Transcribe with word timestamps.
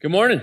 Good 0.00 0.12
morning. 0.12 0.42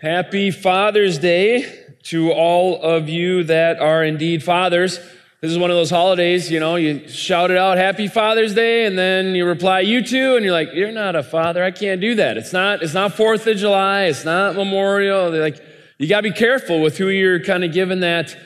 Happy 0.00 0.52
Father's 0.52 1.18
Day 1.18 1.86
to 2.04 2.30
all 2.30 2.80
of 2.80 3.08
you 3.08 3.42
that 3.42 3.80
are 3.80 4.04
indeed 4.04 4.44
fathers. 4.44 5.00
This 5.40 5.50
is 5.50 5.58
one 5.58 5.70
of 5.70 5.76
those 5.76 5.90
holidays, 5.90 6.48
you 6.48 6.60
know, 6.60 6.76
you 6.76 7.08
shout 7.08 7.50
it 7.50 7.56
out, 7.56 7.78
Happy 7.78 8.06
Father's 8.06 8.54
Day, 8.54 8.84
and 8.84 8.96
then 8.96 9.34
you 9.34 9.44
reply, 9.44 9.80
You 9.80 10.04
too, 10.04 10.36
and 10.36 10.44
you're 10.44 10.54
like, 10.54 10.68
You're 10.72 10.92
not 10.92 11.16
a 11.16 11.24
father. 11.24 11.64
I 11.64 11.72
can't 11.72 12.00
do 12.00 12.14
that. 12.14 12.36
It's 12.36 12.52
not, 12.52 12.80
it's 12.80 12.94
not 12.94 13.14
Fourth 13.14 13.44
of 13.48 13.56
July, 13.56 14.04
it's 14.04 14.24
not 14.24 14.54
Memorial. 14.54 15.32
They're 15.32 15.42
like, 15.42 15.60
you 15.98 16.08
gotta 16.08 16.22
be 16.22 16.30
careful 16.30 16.80
with 16.80 16.98
who 16.98 17.08
you're 17.08 17.40
kind 17.40 17.64
of 17.64 17.72
giving 17.72 17.98
that 18.00 18.38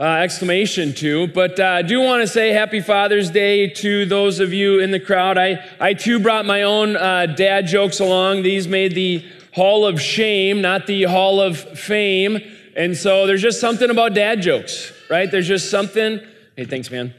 uh, 0.00 0.20
exclamation 0.22 0.94
to. 0.94 1.26
But 1.26 1.60
uh, 1.60 1.66
I 1.66 1.82
do 1.82 2.00
want 2.00 2.22
to 2.22 2.26
say 2.26 2.52
Happy 2.52 2.80
Father's 2.80 3.30
Day 3.30 3.68
to 3.68 4.06
those 4.06 4.40
of 4.40 4.50
you 4.52 4.80
in 4.80 4.92
the 4.92 4.98
crowd. 4.98 5.36
I, 5.36 5.62
I 5.78 5.92
too 5.92 6.18
brought 6.18 6.46
my 6.46 6.62
own 6.62 6.96
uh, 6.96 7.26
dad 7.26 7.66
jokes 7.66 8.00
along. 8.00 8.42
These 8.42 8.66
made 8.66 8.94
the 8.94 9.22
Hall 9.52 9.84
of 9.84 10.00
Shame, 10.00 10.62
not 10.62 10.86
the 10.86 11.02
Hall 11.02 11.38
of 11.38 11.58
Fame. 11.58 12.38
And 12.74 12.96
so 12.96 13.26
there's 13.26 13.42
just 13.42 13.60
something 13.60 13.90
about 13.90 14.14
dad 14.14 14.40
jokes, 14.40 14.90
right? 15.10 15.30
There's 15.30 15.48
just 15.48 15.70
something. 15.70 16.20
Hey, 16.56 16.64
thanks, 16.64 16.90
man. 16.90 17.12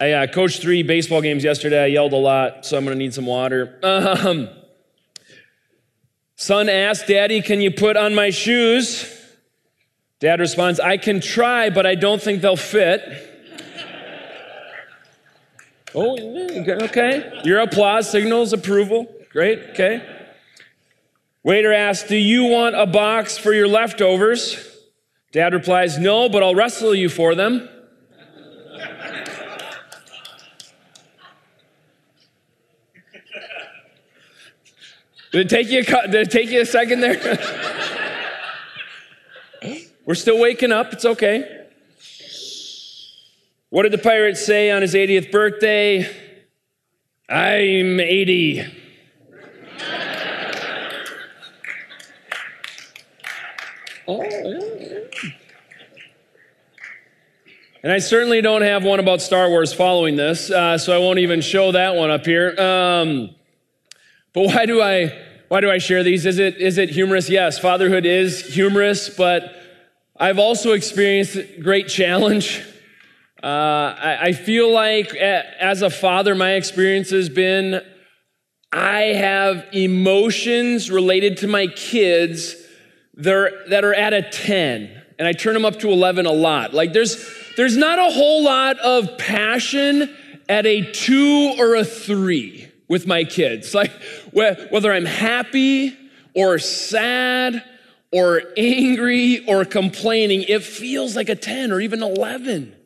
I 0.00 0.12
uh, 0.12 0.26
coached 0.26 0.60
three 0.60 0.82
baseball 0.82 1.20
games 1.20 1.44
yesterday. 1.44 1.84
I 1.84 1.86
yelled 1.86 2.14
a 2.14 2.16
lot, 2.16 2.66
so 2.66 2.76
I'm 2.76 2.84
going 2.84 2.96
to 2.96 2.98
need 2.98 3.14
some 3.14 3.26
water. 3.26 3.78
Um, 3.84 4.48
son 6.34 6.68
asked, 6.68 7.06
Daddy, 7.06 7.40
can 7.42 7.60
you 7.60 7.70
put 7.70 7.96
on 7.96 8.12
my 8.12 8.30
shoes? 8.30 9.21
Dad 10.22 10.38
responds, 10.38 10.78
I 10.78 10.98
can 10.98 11.20
try, 11.20 11.68
but 11.68 11.84
I 11.84 11.96
don't 11.96 12.22
think 12.22 12.42
they'll 12.42 12.54
fit. 12.54 13.02
oh, 15.96 16.16
okay. 16.84 17.40
Your 17.42 17.58
applause 17.58 18.08
signals 18.08 18.52
approval. 18.52 19.12
Great, 19.32 19.70
okay. 19.70 20.00
Waiter 21.42 21.72
asks, 21.72 22.08
Do 22.08 22.16
you 22.16 22.44
want 22.44 22.76
a 22.76 22.86
box 22.86 23.36
for 23.36 23.52
your 23.52 23.66
leftovers? 23.66 24.78
Dad 25.32 25.54
replies, 25.54 25.98
No, 25.98 26.28
but 26.28 26.44
I'll 26.44 26.54
wrestle 26.54 26.94
you 26.94 27.08
for 27.08 27.34
them. 27.34 27.68
Did 35.32 35.46
it 35.46 35.48
take 35.48 35.68
you 35.68 35.80
a, 35.80 36.08
did 36.08 36.28
it 36.28 36.30
take 36.30 36.48
you 36.48 36.60
a 36.60 36.66
second 36.66 37.00
there? 37.00 37.16
We're 40.12 40.16
still 40.16 40.38
waking 40.38 40.72
up. 40.72 40.92
It's 40.92 41.06
okay. 41.06 41.64
What 43.70 43.84
did 43.84 43.92
the 43.92 43.98
pirate 43.98 44.36
say 44.36 44.70
on 44.70 44.82
his 44.82 44.92
80th 44.92 45.32
birthday? 45.32 46.06
I'm 47.30 47.98
80. 47.98 48.62
oh, 54.06 54.20
And 57.82 57.90
I 57.90 57.98
certainly 57.98 58.42
don't 58.42 58.60
have 58.60 58.84
one 58.84 59.00
about 59.00 59.22
Star 59.22 59.48
Wars 59.48 59.72
following 59.72 60.16
this, 60.16 60.50
uh, 60.50 60.76
so 60.76 60.94
I 60.94 60.98
won't 60.98 61.20
even 61.20 61.40
show 61.40 61.72
that 61.72 61.94
one 61.94 62.10
up 62.10 62.26
here. 62.26 62.54
Um, 62.60 63.30
but 64.34 64.42
why 64.42 64.66
do 64.66 64.82
I 64.82 65.18
why 65.48 65.62
do 65.62 65.70
I 65.70 65.78
share 65.78 66.02
these? 66.02 66.26
Is 66.26 66.38
it 66.38 66.58
is 66.58 66.76
it 66.76 66.90
humorous? 66.90 67.30
Yes, 67.30 67.58
fatherhood 67.58 68.04
is 68.04 68.54
humorous, 68.54 69.08
but 69.08 69.60
I've 70.16 70.38
also 70.38 70.72
experienced 70.72 71.38
great 71.62 71.88
challenge. 71.88 72.62
Uh, 73.42 73.46
I, 73.46 74.18
I 74.20 74.32
feel 74.32 74.72
like 74.72 75.14
as 75.14 75.82
a 75.82 75.90
father, 75.90 76.34
my 76.34 76.52
experience 76.52 77.10
has 77.10 77.28
been 77.28 77.80
I 78.72 79.00
have 79.00 79.66
emotions 79.72 80.90
related 80.90 81.38
to 81.38 81.46
my 81.46 81.66
kids 81.66 82.56
that 83.14 83.34
are, 83.34 83.50
that 83.68 83.84
are 83.84 83.94
at 83.94 84.12
a 84.12 84.22
10, 84.22 85.02
and 85.18 85.28
I 85.28 85.32
turn 85.32 85.54
them 85.54 85.64
up 85.64 85.78
to 85.80 85.90
11 85.90 86.26
a 86.26 86.32
lot. 86.32 86.72
Like 86.72 86.92
there's, 86.92 87.26
there's 87.56 87.76
not 87.76 87.98
a 87.98 88.10
whole 88.10 88.44
lot 88.44 88.78
of 88.78 89.18
passion 89.18 90.14
at 90.48 90.66
a 90.66 90.90
two 90.92 91.54
or 91.58 91.74
a 91.74 91.84
three 91.84 92.70
with 92.88 93.06
my 93.06 93.24
kids. 93.24 93.74
Like 93.74 93.92
whether 94.32 94.92
I'm 94.92 95.04
happy 95.04 95.96
or 96.34 96.58
sad 96.58 97.62
or 98.12 98.42
angry 98.56 99.44
or 99.46 99.64
complaining, 99.64 100.44
it 100.46 100.62
feels 100.62 101.16
like 101.16 101.28
a 101.28 101.34
10 101.34 101.72
or 101.72 101.80
even 101.80 102.02
11. 102.02 102.76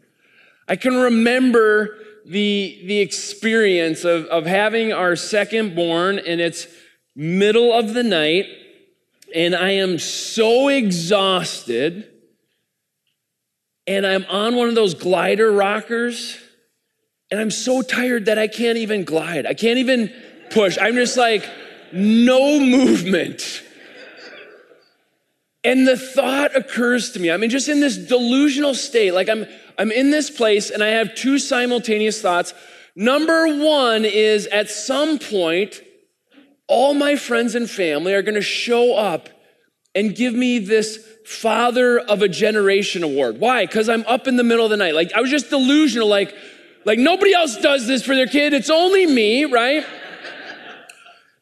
I 0.69 0.77
can 0.77 0.95
remember 0.95 1.97
the, 2.25 2.83
the 2.87 3.01
experience 3.01 4.05
of, 4.05 4.27
of 4.27 4.47
having 4.47 4.93
our 4.93 5.17
second 5.17 5.75
born 5.75 6.19
and 6.19 6.41
it's 6.41 6.67
middle 7.15 7.73
of 7.73 7.95
the 7.95 8.03
night 8.03 8.47
and 9.35 9.55
I 9.55 9.73
am 9.73 9.99
so 9.99 10.69
exhausted 10.69 12.09
and 13.87 14.07
I'm 14.07 14.25
on 14.27 14.57
one 14.57 14.69
of 14.69 14.75
those 14.75 14.95
glider 14.95 15.51
rockers 15.51 16.37
and 17.31 17.41
I'm 17.41 17.51
so 17.51 17.83
tired 17.83 18.27
that 18.27 18.39
I 18.39 18.49
can't 18.49 18.79
even 18.79 19.05
glide. 19.05 19.47
I 19.47 19.55
can't 19.55 19.79
even 19.79 20.13
push. 20.51 20.79
I'm 20.81 20.95
just 20.95 21.17
like, 21.17 21.49
no 21.93 22.61
movement. 22.61 23.63
And 25.67 25.85
the 25.85 25.97
thought 25.97 26.55
occurs 26.55 27.11
to 27.11 27.19
me, 27.19 27.29
I 27.33 27.37
mean, 27.37 27.51
just 27.51 27.69
in 27.69 27.81
this 27.81 27.97
delusional 27.97 28.73
state, 28.73 29.15
like 29.15 29.29
I'm, 29.29 29.47
I'm 29.77 29.91
in 29.91 30.13
this 30.13 30.31
place 30.31 30.71
and 30.71 30.81
I 30.81 30.91
have 30.91 31.17
two 31.17 31.41
simultaneous 31.41 32.23
thoughts. 32.23 32.55
Number 32.95 33.49
one 33.49 34.05
is 34.05 34.47
at 34.47 34.71
some 34.71 35.19
point, 35.19 35.83
all 36.69 36.95
my 36.95 37.17
friends 37.17 37.57
and 37.57 37.69
family 37.69 38.15
are 38.15 38.23
going 38.23 38.37
to 38.37 38.43
show 38.43 38.95
up 38.95 39.29
and 39.93 40.15
give 40.15 40.35
me 40.35 40.61
this 40.61 41.05
father 41.25 41.99
of 41.99 42.23
a 42.23 42.29
generation 42.29 43.03
award. 43.03 43.41
Why? 43.41 43.67
Because 43.67 43.89
I'm 43.89 44.07
up 44.07 44.29
in 44.29 44.37
the 44.37 44.45
middle 44.45 44.67
of 44.67 44.71
the 44.71 44.77
night. 44.77 44.95
Like 44.95 45.13
I 45.15 45.21
was 45.21 45.33
just 45.33 45.51
delusional, 45.51 46.07
like, 46.07 46.33
like 46.85 47.01
nobody 47.01 47.35
else 47.35 47.57
does 47.57 47.89
this 47.89 48.05
for 48.05 48.15
their 48.15 48.29
kid. 48.29 48.53
It's 48.53 48.71
only 48.71 49.05
me, 49.05 49.47
right? 49.47 49.85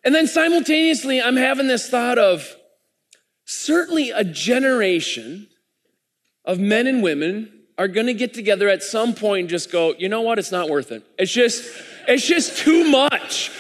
and 0.03 0.15
then 0.15 0.27
simultaneously, 0.27 1.21
I'm 1.21 1.37
having 1.37 1.69
this 1.69 1.91
thought 1.91 2.17
of, 2.17 2.57
certainly 3.45 4.11
a 4.11 4.25
generation 4.25 5.49
of 6.45 6.59
men 6.59 6.87
and 6.87 7.03
women 7.03 7.51
are 7.77 7.89
going 7.89 8.07
to 8.07 8.15
get 8.15 8.35
together 8.35 8.69
at 8.69 8.83
some 8.83 9.15
point 9.15 9.41
and 9.41 9.49
just 9.49 9.71
go, 9.73 9.95
you 9.99 10.09
know 10.09 10.21
what? 10.21 10.39
It's 10.39 10.53
not 10.53 10.69
worth 10.69 10.93
it. 10.93 11.03
It's 11.19 11.33
just, 11.33 11.65
it's 12.07 12.27
just 12.27 12.59
too 12.59 12.89
much. 12.89 13.51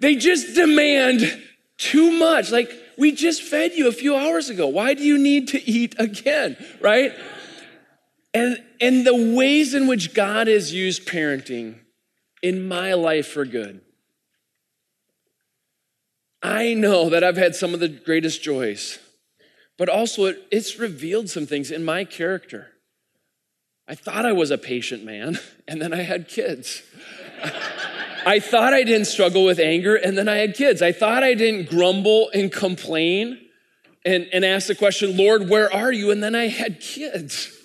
They 0.00 0.16
just 0.16 0.54
demand 0.54 1.42
too 1.78 2.10
much. 2.18 2.50
Like, 2.50 2.70
we 2.98 3.12
just 3.12 3.42
fed 3.42 3.72
you 3.72 3.88
a 3.88 3.92
few 3.92 4.16
hours 4.16 4.50
ago. 4.50 4.66
Why 4.66 4.94
do 4.94 5.02
you 5.02 5.18
need 5.18 5.48
to 5.48 5.70
eat 5.70 5.94
again? 5.98 6.56
Right? 6.80 7.12
And, 8.34 8.62
and 8.80 9.06
the 9.06 9.34
ways 9.34 9.74
in 9.74 9.86
which 9.86 10.14
God 10.14 10.48
has 10.48 10.72
used 10.72 11.08
parenting 11.08 11.76
in 12.42 12.68
my 12.68 12.94
life 12.94 13.28
for 13.28 13.44
good 13.44 13.80
I 16.42 16.74
know 16.74 17.10
that 17.10 17.24
I've 17.24 17.36
had 17.36 17.54
some 17.54 17.74
of 17.74 17.80
the 17.80 17.88
greatest 17.88 18.42
joys, 18.42 18.98
but 19.76 19.88
also 19.88 20.26
it, 20.26 20.46
it's 20.50 20.78
revealed 20.78 21.28
some 21.28 21.46
things 21.46 21.70
in 21.70 21.84
my 21.84 22.04
character. 22.04 22.68
I 23.88 23.94
thought 23.94 24.26
I 24.26 24.32
was 24.32 24.50
a 24.50 24.58
patient 24.58 25.04
man, 25.04 25.38
and 25.68 25.80
then 25.80 25.92
I 25.92 26.02
had 26.02 26.28
kids. 26.28 26.82
I 28.26 28.40
thought 28.40 28.74
I 28.74 28.82
didn't 28.82 29.06
struggle 29.06 29.44
with 29.44 29.58
anger, 29.58 29.96
and 29.96 30.18
then 30.18 30.28
I 30.28 30.36
had 30.36 30.54
kids. 30.54 30.82
I 30.82 30.92
thought 30.92 31.22
I 31.22 31.34
didn't 31.34 31.70
grumble 31.70 32.30
and 32.34 32.52
complain 32.52 33.40
and, 34.04 34.28
and 34.32 34.44
ask 34.44 34.66
the 34.66 34.74
question, 34.74 35.16
Lord, 35.16 35.48
where 35.48 35.72
are 35.72 35.92
you? 35.92 36.10
And 36.10 36.22
then 36.22 36.34
I 36.34 36.48
had 36.48 36.80
kids. 36.80 37.54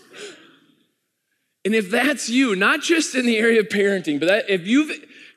And 1.66 1.74
if 1.74 1.90
that's 1.90 2.28
you, 2.28 2.58
not 2.58 2.82
just 2.82 3.16
in 3.16 3.26
the 3.26 3.38
area 3.38 3.62
of 3.62 3.70
parenting, 3.70 4.20
but 4.20 4.26
that, 4.26 4.50
if 4.50 4.68
you've 4.68 4.92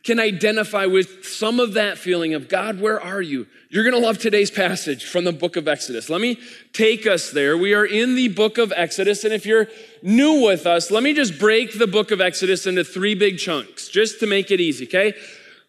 can 0.06 0.21
identify 0.21 0.87
with 0.87 1.27
some 1.27 1.59
of 1.59 1.75
that 1.75 1.99
feeling 1.99 2.33
of 2.33 2.49
God, 2.49 2.81
where 2.81 3.00
are 3.00 3.21
you? 3.21 3.44
You're 3.71 3.83
going 3.83 4.00
to 4.00 4.06
love 4.06 4.19
today's 4.19 4.53
passage 4.53 5.04
from 5.04 5.25
the 5.25 5.33
book 5.33 5.57
of 5.57 5.66
Exodus. 5.66 6.09
Let 6.09 6.21
me 6.21 6.39
take 6.72 7.09
us 7.09 7.33
there. 7.33 7.59
We 7.59 7.75
are 7.75 7.84
in 7.84 8.15
the 8.15 8.28
book 8.28 8.57
of 8.57 8.72
Exodus. 8.77 9.25
And 9.25 9.34
if 9.34 9.45
you're 9.45 9.66
new 10.03 10.47
with 10.47 10.65
us, 10.65 10.92
let 10.92 11.03
me 11.03 11.13
just 11.13 11.41
break 11.41 11.77
the 11.77 11.89
book 11.89 12.13
of 12.13 12.21
Exodus 12.21 12.66
into 12.66 12.84
three 12.84 13.16
big 13.16 13.39
chunks 13.39 13.89
just 13.89 14.21
to 14.21 14.28
make 14.28 14.53
it 14.53 14.60
easy, 14.60 14.86
okay? 14.86 15.13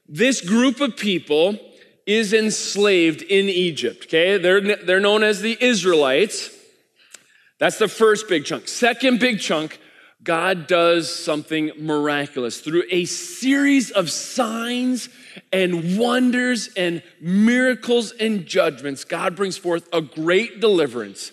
This 0.08 0.40
group 0.40 0.82
of 0.82 0.96
people 0.96 1.58
is 2.06 2.32
enslaved 2.32 3.24
in 3.24 3.50
Egypt, 3.50 4.04
okay? 4.06 4.38
They're, 4.38 4.62
they're 4.62 5.00
known 5.00 5.24
as 5.24 5.42
the 5.42 5.58
Israelites. 5.60 6.52
That's 7.58 7.80
the 7.80 7.88
first 7.88 8.30
big 8.30 8.46
chunk. 8.46 8.68
Second 8.68 9.20
big 9.20 9.40
chunk 9.40 9.80
God 10.28 10.68
does 10.68 11.10
something 11.10 11.72
miraculous 11.78 12.60
through 12.60 12.84
a 12.92 13.06
series 13.06 13.92
of 13.92 14.12
signs 14.12 15.08
and 15.54 15.98
wonders 15.98 16.70
and 16.76 17.02
miracles 17.22 18.12
and 18.12 18.46
judgments. 18.46 19.06
God 19.06 19.38
brings 19.38 19.58
forth 19.58 19.88
a 19.94 20.02
great 20.02 20.60
deliverance. 20.60 21.32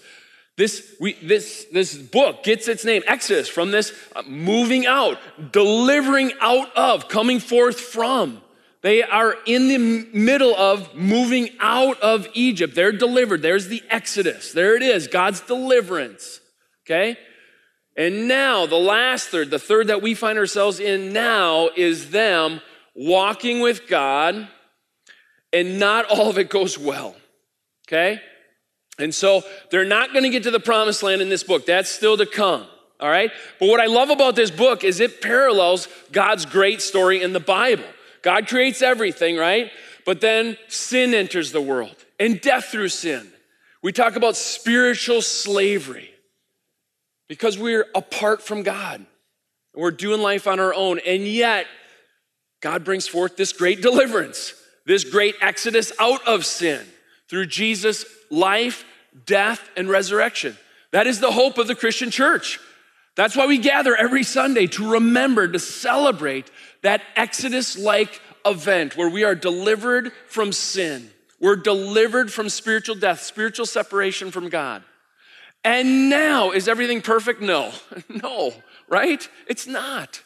This, 0.57 0.95
we, 1.01 1.15
this, 1.15 1.67
this 1.73 1.97
book 1.97 2.45
gets 2.45 2.69
its 2.69 2.85
name, 2.85 3.03
Exodus, 3.09 3.49
from 3.49 3.73
this 3.73 3.93
uh, 4.15 4.23
moving 4.29 4.87
out, 4.87 5.19
delivering 5.51 6.31
out 6.41 6.73
of, 6.77 7.09
coming 7.09 7.41
forth 7.41 7.81
from. 7.81 8.41
They 8.83 9.03
are 9.03 9.35
in 9.45 9.67
the 9.67 9.79
middle 10.13 10.55
of 10.55 10.95
moving 10.95 11.49
out 11.59 12.01
of 12.01 12.29
Egypt. 12.35 12.77
They're 12.77 12.93
delivered. 12.93 13.43
There's 13.43 13.67
the 13.67 13.83
Exodus. 13.91 14.53
There 14.53 14.77
it 14.77 14.85
is, 14.85 15.09
God's 15.09 15.41
deliverance. 15.41 16.39
Okay? 16.87 17.19
And 17.97 18.27
now, 18.27 18.67
the 18.67 18.77
last 18.77 19.29
third, 19.29 19.51
the 19.51 19.59
third 19.59 19.87
that 19.87 20.03
we 20.03 20.15
find 20.15 20.39
ourselves 20.39 20.81
in 20.81 21.13
now, 21.13 21.69
is 21.77 22.11
them 22.11 22.61
walking 22.95 23.61
with 23.61 23.89
God, 23.89 24.49
and 25.53 25.79
not 25.79 26.07
all 26.07 26.29
of 26.29 26.39
it 26.39 26.51
goes 26.51 26.77
well. 26.77 27.15
Okay? 27.87 28.21
And 28.99 29.15
so 29.15 29.43
they're 29.71 29.85
not 29.85 30.13
going 30.13 30.25
to 30.25 30.31
get 30.31 30.45
to 30.45 30.51
the 30.51 30.61
promised 30.61 31.03
land 31.03 31.21
in 31.23 31.29
this 31.29 31.45
book. 31.45 31.67
That's 31.67 31.91
still 31.91 32.17
to 32.17 32.27
come. 32.27 32.67
All 33.01 33.09
right? 33.09 33.31
But 33.61 33.69
what 33.69 33.81
I 33.81 33.87
love 33.87 34.11
about 34.11 34.37
this 34.37 34.51
book 34.51 34.85
is 34.85 35.01
it 35.01 35.21
parallels 35.21 35.89
God's 36.13 36.47
great 36.47 36.81
story 36.81 37.23
in 37.23 37.33
the 37.33 37.41
Bible. 37.41 37.85
God 38.23 38.49
creates 38.49 38.83
everything, 38.83 39.37
right? 39.37 39.71
But 40.07 40.21
then 40.21 40.57
sin 40.69 41.15
enters 41.15 41.53
the 41.53 41.61
world 41.61 41.97
and 42.19 42.41
death 42.41 42.67
through 42.67 42.89
sin. 42.89 43.29
We 43.83 43.93
talk 43.93 44.17
about 44.17 44.37
spiritual 44.37 45.23
slavery 45.23 46.14
because 47.29 47.59
we're 47.59 47.87
apart 47.95 48.43
from 48.43 48.63
God. 48.63 49.05
We're 49.75 49.91
doing 49.91 50.21
life 50.21 50.47
on 50.47 50.61
our 50.61 50.75
own. 50.75 51.01
And 51.07 51.27
yet, 51.27 51.67
God 52.61 52.85
brings 52.85 53.09
forth 53.09 53.37
this 53.37 53.53
great 53.53 53.83
deliverance, 53.83 54.55
this 54.87 55.05
great 55.05 55.35
exodus 55.41 55.93
out 55.99 56.27
of 56.27 56.47
sin 56.47 56.85
through 57.29 57.47
Jesus' 57.47 58.05
life, 58.31 58.85
death, 59.27 59.69
and 59.77 59.89
resurrection. 59.89 60.57
That 60.93 61.07
is 61.07 61.21
the 61.21 61.33
hope 61.33 61.59
of 61.59 61.67
the 61.67 61.75
Christian 61.75 62.11
church. 62.11 62.61
That's 63.17 63.37
why 63.37 63.47
we 63.47 63.59
gather 63.59 63.97
every 63.97 64.23
Sunday 64.25 64.67
to 64.69 64.93
remember, 64.93 65.47
to 65.49 65.59
celebrate 65.59 66.51
that 66.83 67.03
Exodus 67.17 67.79
like 67.79 68.21
event 68.45 68.97
where 68.97 69.09
we 69.09 69.25
are 69.25 69.35
delivered 69.35 70.13
from 70.29 70.53
sin. 70.53 71.11
We're 71.41 71.57
delivered 71.57 72.33
from 72.33 72.49
spiritual 72.49 72.97
death, 72.97 73.21
spiritual 73.21 73.67
separation 73.67 74.31
from 74.31 74.49
God. 74.49 74.83
And 75.65 76.11
now, 76.11 76.51
is 76.51 76.69
everything 76.69 77.01
perfect? 77.01 77.41
No, 77.41 77.73
no, 78.09 78.53
right? 78.89 79.27
It's 79.49 79.67
not. 79.67 80.23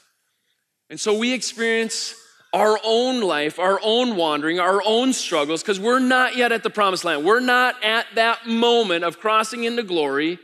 And 0.91 0.99
so 0.99 1.17
we 1.17 1.33
experience 1.33 2.15
our 2.53 2.79
own 2.83 3.21
life, 3.21 3.59
our 3.59 3.79
own 3.83 4.17
wandering, 4.17 4.59
our 4.59 4.83
own 4.85 5.13
struggles, 5.13 5.63
because 5.63 5.79
we're 5.79 5.99
not 5.99 6.37
yet 6.37 6.51
at 6.51 6.63
the 6.63 6.71
promised 6.71 7.05
land. 7.05 7.25
We're 7.25 7.41
not 7.41 7.83
at 7.85 8.07
that 8.15 8.47
moment 8.47 9.05
of 9.05 9.21
crossing 9.21 9.65
into 9.65 9.83
glory 9.83 10.39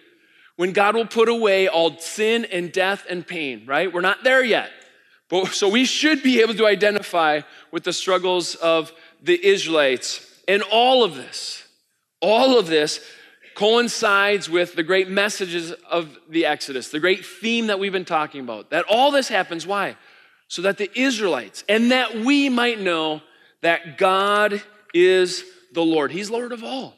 when 0.56 0.73
God 0.73 0.94
will 0.94 1.06
put 1.06 1.29
away 1.29 1.67
all 1.67 1.99
sin 1.99 2.44
and 2.44 2.70
death 2.70 3.05
and 3.08 3.26
pain, 3.26 3.64
right? 3.67 3.93
We're 3.93 4.02
not 4.02 4.23
there 4.23 4.44
yet. 4.44 4.70
But, 5.29 5.49
so 5.49 5.69
we 5.69 5.85
should 5.87 6.23
be 6.23 6.41
able 6.43 6.55
to 6.55 6.67
identify 6.67 7.41
with 7.73 7.85
the 7.85 7.93
struggles 7.93 8.55
of 8.56 8.93
the 9.23 9.44
Israelites. 9.44 10.31
And 10.46 10.62
all 10.70 11.02
of 11.02 11.17
this, 11.17 11.67
all 12.20 12.58
of 12.58 12.67
this 12.67 13.00
coincides 13.55 14.49
with 14.51 14.75
the 14.75 14.83
great 14.83 15.09
messages 15.09 15.73
of 15.89 16.19
the 16.29 16.47
Exodus, 16.47 16.89
the 16.89 17.01
great 17.01 17.25
theme 17.25 17.69
that 17.69 17.79
we've 17.79 17.93
been 17.93 18.05
talking 18.05 18.41
about. 18.41 18.71
That 18.71 18.85
all 18.89 19.11
this 19.11 19.29
happens, 19.29 19.67
why? 19.67 19.97
So 20.49 20.62
that 20.62 20.79
the 20.79 20.91
Israelites, 20.99 21.65
and 21.69 21.91
that 21.91 22.15
we 22.15 22.49
might 22.49 22.81
know 22.81 23.23
that 23.62 23.99
God 23.99 24.62
is 24.93 25.45
the 25.73 25.83
Lord. 25.83 26.12
He's 26.12 26.31
Lord 26.31 26.53
of 26.53 26.62
all. 26.62 26.95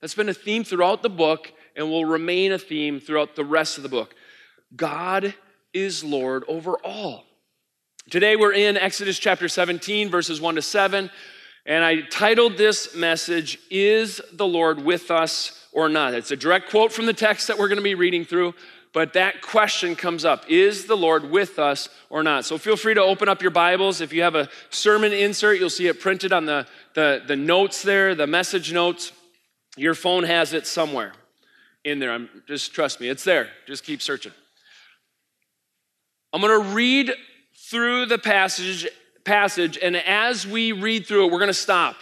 That's 0.00 0.14
been 0.14 0.28
a 0.28 0.34
theme 0.34 0.64
throughout 0.64 1.02
the 1.02 1.10
book 1.10 1.52
and 1.76 1.88
will 1.88 2.04
remain 2.04 2.52
a 2.52 2.58
theme 2.58 3.00
throughout 3.00 3.36
the 3.36 3.44
rest 3.44 3.76
of 3.76 3.82
the 3.82 3.88
book. 3.88 4.14
God 4.74 5.34
is 5.72 6.02
Lord 6.02 6.44
over 6.48 6.74
all. 6.84 7.24
Today 8.10 8.34
we're 8.34 8.52
in 8.52 8.76
Exodus 8.76 9.18
chapter 9.18 9.48
17, 9.48 10.10
verses 10.10 10.40
1 10.40 10.56
to 10.56 10.62
7, 10.62 11.10
and 11.66 11.84
I 11.84 12.00
titled 12.00 12.56
this 12.56 12.96
message, 12.96 13.58
Is 13.70 14.20
the 14.32 14.46
Lord 14.46 14.82
with 14.82 15.10
us 15.10 15.59
or 15.72 15.88
not? 15.88 16.14
It's 16.14 16.30
a 16.30 16.36
direct 16.36 16.70
quote 16.70 16.92
from 16.92 17.06
the 17.06 17.12
text 17.12 17.48
that 17.48 17.58
we're 17.58 17.68
going 17.68 17.78
to 17.78 17.82
be 17.82 17.94
reading 17.94 18.24
through, 18.24 18.54
but 18.92 19.12
that 19.12 19.40
question 19.40 19.94
comes 19.94 20.24
up 20.24 20.44
Is 20.48 20.86
the 20.86 20.96
Lord 20.96 21.30
with 21.30 21.58
us 21.58 21.88
or 22.08 22.22
not? 22.22 22.44
So 22.44 22.58
feel 22.58 22.76
free 22.76 22.94
to 22.94 23.02
open 23.02 23.28
up 23.28 23.42
your 23.42 23.50
Bibles. 23.50 24.00
If 24.00 24.12
you 24.12 24.22
have 24.22 24.34
a 24.34 24.48
sermon 24.70 25.12
insert, 25.12 25.58
you'll 25.58 25.70
see 25.70 25.86
it 25.86 26.00
printed 26.00 26.32
on 26.32 26.46
the, 26.46 26.66
the, 26.94 27.22
the 27.26 27.36
notes 27.36 27.82
there, 27.82 28.14
the 28.14 28.26
message 28.26 28.72
notes. 28.72 29.12
Your 29.76 29.94
phone 29.94 30.24
has 30.24 30.52
it 30.52 30.66
somewhere 30.66 31.12
in 31.84 31.98
there. 31.98 32.12
I'm, 32.12 32.28
just 32.46 32.74
trust 32.74 33.00
me, 33.00 33.08
it's 33.08 33.24
there. 33.24 33.48
Just 33.66 33.84
keep 33.84 34.02
searching. 34.02 34.32
I'm 36.32 36.40
going 36.40 36.62
to 36.62 36.70
read 36.74 37.12
through 37.70 38.06
the 38.06 38.18
passage, 38.18 38.86
passage, 39.24 39.78
and 39.80 39.96
as 39.96 40.46
we 40.46 40.72
read 40.72 41.06
through 41.06 41.26
it, 41.26 41.32
we're 41.32 41.38
going 41.38 41.48
to 41.48 41.54
stop 41.54 41.96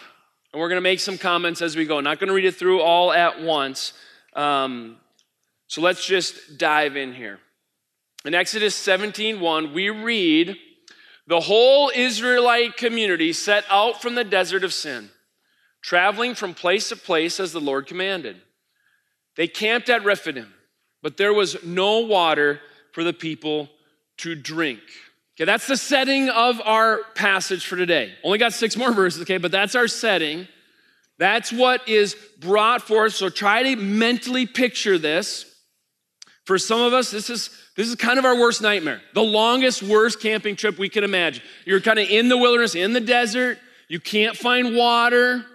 and 0.51 0.59
we're 0.59 0.69
going 0.69 0.77
to 0.77 0.81
make 0.81 0.99
some 0.99 1.17
comments 1.17 1.61
as 1.61 1.75
we 1.75 1.85
go. 1.85 1.99
Not 1.99 2.19
going 2.19 2.27
to 2.27 2.33
read 2.33 2.45
it 2.45 2.55
through 2.55 2.81
all 2.81 3.11
at 3.11 3.41
once. 3.41 3.93
Um, 4.33 4.97
so 5.67 5.81
let's 5.81 6.05
just 6.05 6.57
dive 6.57 6.95
in 6.95 7.13
here. 7.13 7.39
In 8.25 8.33
Exodus 8.33 8.75
17 8.75 9.39
1, 9.39 9.73
we 9.73 9.89
read, 9.89 10.57
The 11.27 11.39
whole 11.39 11.91
Israelite 11.95 12.75
community 12.75 13.31
set 13.31 13.63
out 13.69 14.01
from 14.01 14.15
the 14.15 14.23
desert 14.23 14.63
of 14.63 14.73
sin, 14.73 15.09
traveling 15.81 16.35
from 16.35 16.53
place 16.53 16.89
to 16.89 16.95
place 16.95 17.39
as 17.39 17.53
the 17.53 17.61
Lord 17.61 17.87
commanded. 17.87 18.37
They 19.35 19.47
camped 19.47 19.89
at 19.89 20.03
Rephidim, 20.03 20.53
but 21.01 21.17
there 21.17 21.33
was 21.33 21.63
no 21.63 21.99
water 21.99 22.59
for 22.91 23.03
the 23.03 23.13
people 23.13 23.69
to 24.17 24.35
drink. 24.35 24.81
Okay, 25.39 25.45
that's 25.45 25.67
the 25.67 25.77
setting 25.77 26.27
of 26.27 26.59
our 26.65 26.99
passage 27.15 27.65
for 27.65 27.77
today. 27.77 28.13
Only 28.25 28.39
got 28.39 28.51
six 28.51 28.75
more 28.75 28.91
verses, 28.91 29.21
okay, 29.21 29.37
but 29.37 29.53
that's 29.53 29.73
our 29.73 29.87
setting. 29.87 30.49
That's 31.17 31.53
what 31.53 31.87
is 31.87 32.17
brought 32.39 32.81
forth. 32.81 33.13
So 33.13 33.29
try 33.29 33.63
to 33.63 33.77
mentally 33.77 34.45
picture 34.45 34.97
this. 34.97 35.45
For 36.43 36.57
some 36.57 36.81
of 36.81 36.93
us, 36.93 37.09
this 37.11 37.29
is 37.29 37.51
this 37.77 37.87
is 37.87 37.95
kind 37.95 38.19
of 38.19 38.25
our 38.25 38.37
worst 38.37 38.61
nightmare. 38.61 39.01
The 39.13 39.23
longest, 39.23 39.81
worst 39.81 40.19
camping 40.19 40.57
trip 40.57 40.77
we 40.77 40.89
can 40.89 41.05
imagine. 41.05 41.41
You're 41.63 41.79
kind 41.79 41.99
of 41.99 42.09
in 42.09 42.27
the 42.27 42.37
wilderness, 42.37 42.75
in 42.75 42.91
the 42.91 42.99
desert. 42.99 43.59
You 43.87 44.01
can't 44.01 44.35
find 44.35 44.75
water. 44.75 45.45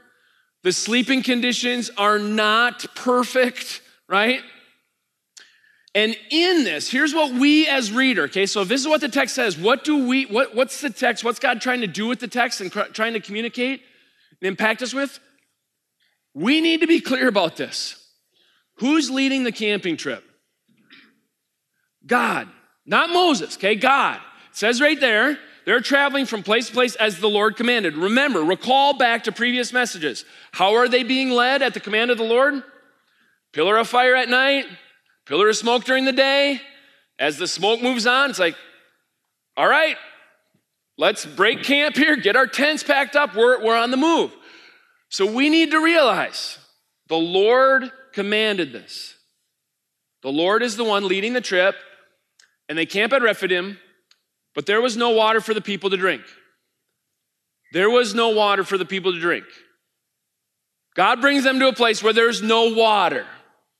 The 0.62 0.72
sleeping 0.72 1.22
conditions 1.22 1.90
are 1.98 2.18
not 2.18 2.86
perfect, 2.94 3.82
right? 4.08 4.40
And 5.94 6.16
in 6.30 6.64
this, 6.64 6.90
here's 6.90 7.14
what 7.14 7.32
we 7.32 7.68
as 7.68 7.92
reader, 7.92 8.24
okay, 8.24 8.46
so 8.46 8.64
this 8.64 8.80
is 8.80 8.88
what 8.88 9.00
the 9.00 9.08
text 9.08 9.34
says. 9.36 9.56
What 9.56 9.84
do 9.84 10.08
we, 10.08 10.24
what, 10.24 10.54
what's 10.54 10.80
the 10.80 10.90
text? 10.90 11.22
What's 11.22 11.38
God 11.38 11.60
trying 11.60 11.82
to 11.82 11.86
do 11.86 12.06
with 12.06 12.18
the 12.18 12.26
text 12.26 12.60
and 12.60 12.72
cr- 12.72 12.90
trying 12.92 13.12
to 13.12 13.20
communicate 13.20 13.80
and 14.40 14.48
impact 14.48 14.82
us 14.82 14.92
with? 14.92 15.20
We 16.34 16.60
need 16.60 16.80
to 16.80 16.88
be 16.88 17.00
clear 17.00 17.28
about 17.28 17.56
this. 17.56 17.96
Who's 18.78 19.08
leading 19.08 19.44
the 19.44 19.52
camping 19.52 19.96
trip? 19.96 20.24
God, 22.04 22.48
not 22.84 23.10
Moses, 23.10 23.56
okay, 23.56 23.76
God. 23.76 24.16
It 24.50 24.56
says 24.56 24.80
right 24.80 24.98
there, 24.98 25.38
they're 25.64 25.80
traveling 25.80 26.26
from 26.26 26.42
place 26.42 26.66
to 26.66 26.72
place 26.72 26.96
as 26.96 27.20
the 27.20 27.28
Lord 27.28 27.56
commanded. 27.56 27.96
Remember, 27.96 28.42
recall 28.42 28.98
back 28.98 29.24
to 29.24 29.32
previous 29.32 29.72
messages. 29.72 30.24
How 30.52 30.74
are 30.74 30.88
they 30.88 31.04
being 31.04 31.30
led 31.30 31.62
at 31.62 31.72
the 31.72 31.80
command 31.80 32.10
of 32.10 32.18
the 32.18 32.24
Lord? 32.24 32.62
Pillar 33.52 33.78
of 33.78 33.88
fire 33.88 34.16
at 34.16 34.28
night, 34.28 34.66
pillar 35.26 35.48
of 35.48 35.56
smoke 35.56 35.84
during 35.84 36.04
the 36.04 36.12
day. 36.12 36.60
As 37.18 37.38
the 37.38 37.46
smoke 37.46 37.80
moves 37.80 38.06
on, 38.06 38.30
it's 38.30 38.38
like, 38.38 38.56
all 39.56 39.68
right, 39.68 39.96
let's 40.98 41.24
break 41.24 41.62
camp 41.62 41.96
here, 41.96 42.16
get 42.16 42.34
our 42.34 42.46
tents 42.46 42.82
packed 42.82 43.14
up, 43.14 43.36
we're, 43.36 43.64
we're 43.64 43.76
on 43.76 43.90
the 43.90 43.96
move. 43.96 44.34
So 45.08 45.30
we 45.30 45.48
need 45.48 45.70
to 45.70 45.78
realize 45.78 46.58
the 47.08 47.16
Lord 47.16 47.90
commanded 48.12 48.72
this. 48.72 49.14
The 50.22 50.32
Lord 50.32 50.62
is 50.62 50.76
the 50.76 50.84
one 50.84 51.06
leading 51.06 51.34
the 51.34 51.40
trip, 51.40 51.76
and 52.68 52.76
they 52.76 52.86
camp 52.86 53.12
at 53.12 53.22
Rephidim, 53.22 53.78
but 54.54 54.66
there 54.66 54.80
was 54.80 54.96
no 54.96 55.10
water 55.10 55.40
for 55.40 55.54
the 55.54 55.60
people 55.60 55.90
to 55.90 55.96
drink. 55.96 56.22
There 57.72 57.90
was 57.90 58.14
no 58.14 58.30
water 58.30 58.64
for 58.64 58.78
the 58.78 58.84
people 58.84 59.12
to 59.12 59.20
drink. 59.20 59.44
God 60.96 61.20
brings 61.20 61.44
them 61.44 61.58
to 61.58 61.68
a 61.68 61.72
place 61.72 62.02
where 62.02 62.12
there's 62.12 62.40
no 62.40 62.72
water 62.72 63.26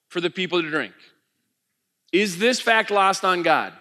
for 0.09 0.21
the 0.21 0.31
people 0.31 0.61
to 0.61 0.69
drink. 0.69 0.95
Is 2.15 2.39
this 2.39 2.61
fact 2.61 2.93
lost 2.93 3.25
on 3.25 3.43
God? 3.43 3.73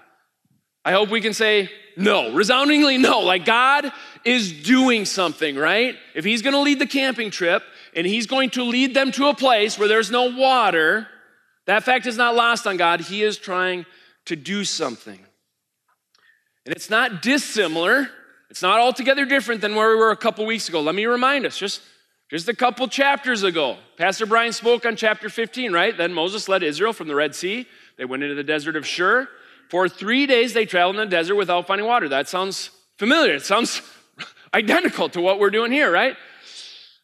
I 0.83 0.91
hope 0.91 1.09
we 1.09 1.21
can 1.21 1.35
say 1.35 1.69
no, 1.95 2.33
resoundingly 2.33 2.97
no. 2.97 3.19
Like 3.19 3.45
God 3.45 3.91
is 4.25 4.63
doing 4.63 5.05
something, 5.05 5.55
right? 5.55 5.95
If 6.15 6.25
He's 6.25 6.41
gonna 6.41 6.59
lead 6.59 6.79
the 6.79 6.87
camping 6.87 7.29
trip 7.29 7.61
and 7.95 8.07
He's 8.07 8.25
going 8.25 8.49
to 8.51 8.63
lead 8.63 8.95
them 8.95 9.11
to 9.11 9.27
a 9.27 9.35
place 9.35 9.77
where 9.77 9.87
there's 9.87 10.09
no 10.09 10.35
water, 10.35 11.07
that 11.67 11.83
fact 11.83 12.07
is 12.07 12.17
not 12.17 12.33
lost 12.33 12.65
on 12.65 12.75
God. 12.75 13.01
He 13.01 13.21
is 13.21 13.37
trying 13.37 13.85
to 14.25 14.35
do 14.35 14.65
something. 14.65 15.19
And 16.65 16.75
it's 16.75 16.89
not 16.89 17.21
dissimilar, 17.21 18.09
it's 18.49 18.63
not 18.63 18.79
altogether 18.79 19.25
different 19.25 19.61
than 19.61 19.75
where 19.75 19.89
we 19.89 19.95
were 19.95 20.09
a 20.09 20.17
couple 20.17 20.43
weeks 20.47 20.67
ago. 20.69 20.81
Let 20.81 20.95
me 20.95 21.05
remind 21.05 21.45
us, 21.45 21.55
just, 21.55 21.81
just 22.31 22.49
a 22.49 22.55
couple 22.55 22.87
chapters 22.87 23.43
ago, 23.43 23.77
Pastor 23.95 24.25
Brian 24.25 24.53
spoke 24.53 24.87
on 24.87 24.95
chapter 24.95 25.29
15, 25.29 25.71
right? 25.71 25.95
Then 25.95 26.13
Moses 26.13 26.49
led 26.49 26.63
Israel 26.63 26.93
from 26.93 27.07
the 27.07 27.15
Red 27.15 27.35
Sea 27.35 27.67
they 27.97 28.05
went 28.05 28.23
into 28.23 28.35
the 28.35 28.43
desert 28.43 28.75
of 28.75 28.85
Shur. 28.85 29.27
For 29.69 29.89
three 29.89 30.25
days 30.25 30.53
they 30.53 30.65
traveled 30.65 30.97
in 30.97 31.09
the 31.09 31.15
desert 31.15 31.35
without 31.35 31.67
finding 31.67 31.87
water. 31.87 32.09
That 32.09 32.27
sounds 32.27 32.69
familiar. 32.97 33.35
It 33.35 33.43
sounds 33.43 33.81
identical 34.53 35.09
to 35.09 35.21
what 35.21 35.39
we're 35.39 35.49
doing 35.49 35.71
here, 35.71 35.91
right? 35.91 36.11
It 36.11 36.17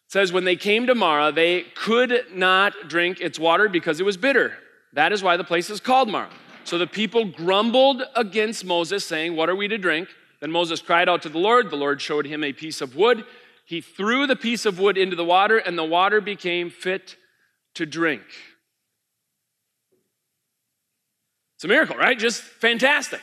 says, 0.08 0.31
When 0.31 0.43
they 0.43 0.55
came 0.55 0.88
to 0.88 0.96
Marah, 0.96 1.31
they 1.31 1.63
could 1.75 2.25
not 2.34 2.74
drink 2.88 3.22
its 3.22 3.39
water 3.39 3.69
because 3.69 4.00
it 4.00 4.05
was 4.05 4.17
bitter. 4.17 4.53
That 4.93 5.12
is 5.12 5.22
why 5.24 5.38
the 5.38 5.43
place 5.43 5.69
is 5.69 5.79
called 5.79 6.10
Marah. 6.10 6.29
So 6.63 6.77
the 6.77 6.88
people 6.88 7.25
grumbled 7.25 8.03
against 8.15 8.65
Moses, 8.65 9.05
saying, 9.05 9.36
What 9.36 9.50
are 9.50 9.55
we 9.55 9.67
to 9.67 9.77
drink? 9.77 10.10
Then 10.39 10.51
Moses 10.51 10.81
cried 10.81 11.10
out 11.10 11.22
to 11.24 11.29
the 11.29 11.39
Lord. 11.39 11.69
The 11.69 11.75
Lord 11.75 12.01
showed 12.01 12.25
him 12.25 12.43
a 12.43 12.53
piece 12.53 12.81
of 12.81 12.96
wood. 12.96 13.25
He 13.65 13.81
threw 13.81 14.25
the 14.25 14.36
piece 14.36 14.65
of 14.65 14.79
wood 14.79 14.98
into 14.98 15.15
the 15.15 15.25
water, 15.25 15.58
and 15.58 15.77
the 15.77 15.84
water 15.84 16.22
became 16.22 16.69
fit 16.69 17.17
to 17.75 17.86
drink. 17.86 18.24
It's 21.59 21.65
a 21.65 21.67
miracle, 21.67 21.97
right? 21.97 22.17
Just 22.17 22.41
fantastic. 22.41 23.19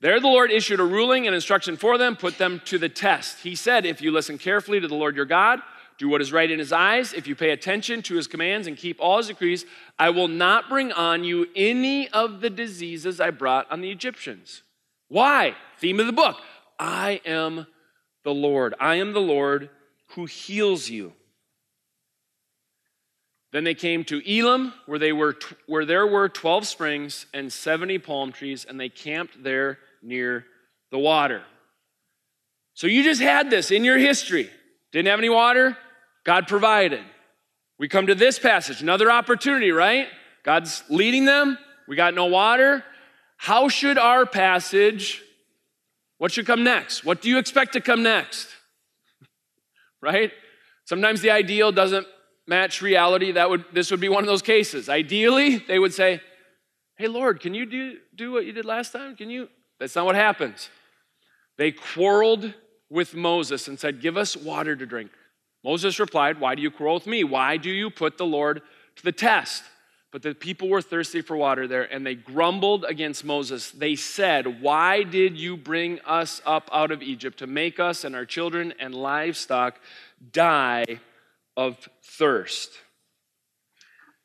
There, 0.00 0.18
the 0.18 0.26
Lord 0.26 0.50
issued 0.50 0.80
a 0.80 0.84
ruling 0.84 1.28
and 1.28 1.36
instruction 1.36 1.76
for 1.76 1.96
them, 1.96 2.16
put 2.16 2.36
them 2.36 2.60
to 2.64 2.78
the 2.78 2.88
test. 2.88 3.44
He 3.44 3.54
said, 3.54 3.86
If 3.86 4.02
you 4.02 4.10
listen 4.10 4.38
carefully 4.38 4.80
to 4.80 4.88
the 4.88 4.96
Lord 4.96 5.14
your 5.14 5.24
God, 5.24 5.60
do 5.96 6.08
what 6.08 6.20
is 6.20 6.32
right 6.32 6.50
in 6.50 6.58
his 6.58 6.72
eyes, 6.72 7.12
if 7.12 7.28
you 7.28 7.36
pay 7.36 7.50
attention 7.50 8.02
to 8.02 8.16
his 8.16 8.26
commands 8.26 8.66
and 8.66 8.76
keep 8.76 8.96
all 8.98 9.18
his 9.18 9.28
decrees, 9.28 9.64
I 10.00 10.10
will 10.10 10.26
not 10.26 10.68
bring 10.68 10.90
on 10.90 11.22
you 11.22 11.46
any 11.54 12.08
of 12.08 12.40
the 12.40 12.50
diseases 12.50 13.20
I 13.20 13.30
brought 13.30 13.70
on 13.70 13.82
the 13.82 13.92
Egyptians. 13.92 14.62
Why? 15.06 15.54
Theme 15.78 16.00
of 16.00 16.06
the 16.06 16.12
book 16.12 16.38
I 16.80 17.20
am 17.24 17.68
the 18.24 18.34
Lord. 18.34 18.74
I 18.80 18.96
am 18.96 19.12
the 19.12 19.20
Lord 19.20 19.70
who 20.08 20.24
heals 20.24 20.90
you. 20.90 21.12
Then 23.56 23.64
they 23.64 23.74
came 23.74 24.04
to 24.04 24.20
Elim, 24.30 24.74
where, 24.84 24.98
they 24.98 25.14
were, 25.14 25.34
where 25.64 25.86
there 25.86 26.06
were 26.06 26.28
12 26.28 26.66
springs 26.66 27.24
and 27.32 27.50
70 27.50 27.98
palm 28.00 28.30
trees, 28.30 28.66
and 28.68 28.78
they 28.78 28.90
camped 28.90 29.42
there 29.42 29.78
near 30.02 30.44
the 30.90 30.98
water. 30.98 31.42
So 32.74 32.86
you 32.86 33.02
just 33.02 33.22
had 33.22 33.48
this 33.48 33.70
in 33.70 33.82
your 33.82 33.96
history. 33.96 34.50
Didn't 34.92 35.08
have 35.08 35.18
any 35.18 35.30
water? 35.30 35.74
God 36.22 36.48
provided. 36.48 37.00
We 37.78 37.88
come 37.88 38.08
to 38.08 38.14
this 38.14 38.38
passage, 38.38 38.82
another 38.82 39.10
opportunity, 39.10 39.72
right? 39.72 40.08
God's 40.42 40.84
leading 40.90 41.24
them. 41.24 41.56
We 41.88 41.96
got 41.96 42.12
no 42.12 42.26
water. 42.26 42.84
How 43.38 43.70
should 43.70 43.96
our 43.96 44.26
passage, 44.26 45.22
what 46.18 46.30
should 46.30 46.44
come 46.44 46.62
next? 46.62 47.06
What 47.06 47.22
do 47.22 47.30
you 47.30 47.38
expect 47.38 47.72
to 47.72 47.80
come 47.80 48.02
next? 48.02 48.48
right? 50.02 50.30
Sometimes 50.84 51.22
the 51.22 51.30
ideal 51.30 51.72
doesn't 51.72 52.06
match 52.46 52.82
reality. 52.82 53.32
That 53.32 53.50
would 53.50 53.64
this 53.72 53.90
would 53.90 54.00
be 54.00 54.08
one 54.08 54.22
of 54.22 54.28
those 54.28 54.42
cases. 54.42 54.88
Ideally, 54.88 55.58
they 55.58 55.78
would 55.78 55.94
say, 55.94 56.20
Hey 56.96 57.08
Lord, 57.08 57.40
can 57.40 57.54
you 57.54 57.66
do, 57.66 57.98
do 58.14 58.32
what 58.32 58.46
you 58.46 58.52
did 58.52 58.64
last 58.64 58.92
time? 58.92 59.16
Can 59.16 59.30
you 59.30 59.48
that's 59.78 59.94
not 59.94 60.06
what 60.06 60.14
happens. 60.14 60.70
They 61.58 61.72
quarreled 61.72 62.54
with 62.90 63.14
Moses 63.14 63.68
and 63.68 63.78
said, 63.78 64.00
Give 64.00 64.16
us 64.16 64.36
water 64.36 64.76
to 64.76 64.86
drink. 64.86 65.10
Moses 65.64 65.98
replied, 65.98 66.40
Why 66.40 66.54
do 66.54 66.62
you 66.62 66.70
quarrel 66.70 66.94
with 66.94 67.06
me? 67.06 67.24
Why 67.24 67.56
do 67.56 67.70
you 67.70 67.90
put 67.90 68.18
the 68.18 68.26
Lord 68.26 68.62
to 68.96 69.02
the 69.02 69.12
test? 69.12 69.64
But 70.12 70.22
the 70.22 70.34
people 70.34 70.68
were 70.68 70.80
thirsty 70.80 71.20
for 71.20 71.36
water 71.36 71.66
there, 71.66 71.82
and 71.92 72.06
they 72.06 72.14
grumbled 72.14 72.84
against 72.84 73.24
Moses. 73.24 73.70
They 73.70 73.96
said, 73.96 74.62
Why 74.62 75.02
did 75.02 75.36
you 75.36 75.56
bring 75.56 76.00
us 76.00 76.40
up 76.46 76.70
out 76.72 76.90
of 76.90 77.02
Egypt 77.02 77.38
to 77.40 77.46
make 77.46 77.78
us 77.80 78.04
and 78.04 78.14
our 78.14 78.24
children 78.24 78.72
and 78.78 78.94
livestock 78.94 79.78
die 80.32 81.00
of 81.56 81.88
thirst? 82.04 82.70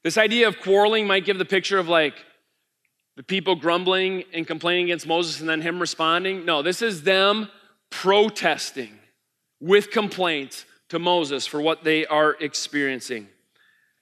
This 0.04 0.18
idea 0.18 0.48
of 0.48 0.60
quarreling 0.60 1.06
might 1.08 1.26
give 1.26 1.38
the 1.38 1.46
picture 1.46 1.78
of 1.78 1.88
like 1.88 2.16
the 3.18 3.24
people 3.24 3.56
grumbling 3.56 4.24
and 4.34 4.48
complaining 4.48 4.86
against 4.86 5.06
Moses 5.06 5.40
and 5.40 5.50
then 5.50 5.62
him 5.62 5.80
responding. 5.80 6.46
No, 6.46 6.62
this 6.62 6.82
is 6.82 7.04
them 7.04 7.50
protesting 7.90 8.98
with 9.60 9.92
complaints 9.92 10.66
to 10.90 10.98
Moses 11.00 11.46
for 11.46 11.62
what 11.62 11.84
they 11.84 12.06
are 12.06 12.36
experiencing. 12.40 13.28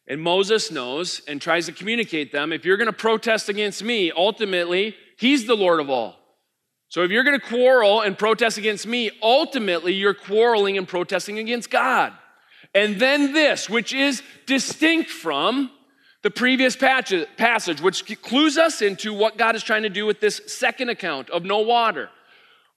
And 0.07 0.21
Moses 0.21 0.71
knows 0.71 1.21
and 1.27 1.41
tries 1.41 1.67
to 1.67 1.71
communicate 1.71 2.31
them 2.31 2.51
if 2.51 2.65
you're 2.65 2.77
going 2.77 2.87
to 2.87 2.93
protest 2.93 3.49
against 3.49 3.83
me, 3.83 4.11
ultimately, 4.11 4.95
he's 5.17 5.45
the 5.45 5.55
Lord 5.55 5.79
of 5.79 5.89
all. 5.89 6.15
So 6.87 7.03
if 7.03 7.11
you're 7.11 7.23
going 7.23 7.39
to 7.39 7.45
quarrel 7.45 8.01
and 8.01 8.17
protest 8.17 8.57
against 8.57 8.87
me, 8.87 9.11
ultimately, 9.21 9.93
you're 9.93 10.15
quarreling 10.15 10.77
and 10.79 10.87
protesting 10.87 11.37
against 11.37 11.69
God. 11.69 12.13
And 12.73 12.99
then 12.99 13.33
this, 13.33 13.69
which 13.69 13.93
is 13.93 14.21
distinct 14.45 15.09
from 15.09 15.71
the 16.21 16.31
previous 16.31 16.75
passage, 16.75 17.81
which 17.81 18.21
clues 18.21 18.57
us 18.57 18.81
into 18.81 19.13
what 19.13 19.37
God 19.37 19.55
is 19.55 19.63
trying 19.63 19.83
to 19.83 19.89
do 19.89 20.05
with 20.05 20.19
this 20.19 20.41
second 20.47 20.89
account 20.89 21.29
of 21.29 21.43
no 21.43 21.59
water. 21.59 22.09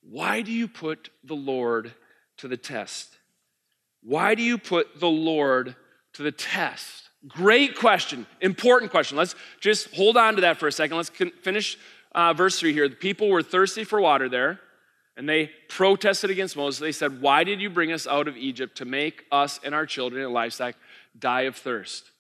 Why 0.03 0.43
do 0.43 0.53
you 0.53 0.69
put 0.69 1.11
the 1.25 1.35
Lord 1.35 1.93
to 2.39 2.49
the 2.49 2.57
test? 2.57 3.19
Why 4.03 4.35
do 4.35 4.43
you 4.43 4.59
put 4.59 4.99
the 5.01 5.09
Lord 5.09 5.77
to 6.15 6.23
the 6.23 6.33
test? 6.33 7.11
Great 7.27 7.77
question, 7.77 8.27
important 8.41 8.91
question. 8.91 9.17
Let's 9.17 9.37
just 9.61 9.95
hold 9.95 10.17
on 10.17 10.35
to 10.37 10.41
that 10.41 10.57
for 10.59 10.67
a 10.67 10.73
second. 10.73 10.97
Let's 10.97 11.11
finish 11.43 11.79
uh, 12.15 12.33
verse 12.33 12.59
3 12.59 12.73
here. 12.73 12.89
The 12.89 12.97
people 12.97 13.29
were 13.29 13.43
thirsty 13.43 13.85
for 13.85 14.01
water 14.01 14.29
there, 14.29 14.59
and 15.17 15.29
they 15.29 15.51
protested 15.69 16.31
against 16.31 16.57
Moses. 16.57 16.81
They 16.81 16.93
said, 16.93 17.21
Why 17.21 17.45
did 17.45 17.61
you 17.61 17.71
bring 17.71 17.93
us 17.93 18.07
out 18.07 18.29
of 18.29 18.37
Egypt 18.37 18.79
to 18.79 18.85
make 18.85 19.25
us 19.31 19.61
and 19.63 19.75
our 19.75 19.87
children 19.87 20.25
and 20.25 20.33
livestock 20.33 20.75
die 21.19 21.43
of 21.43 21.57
thirst? 21.57 22.11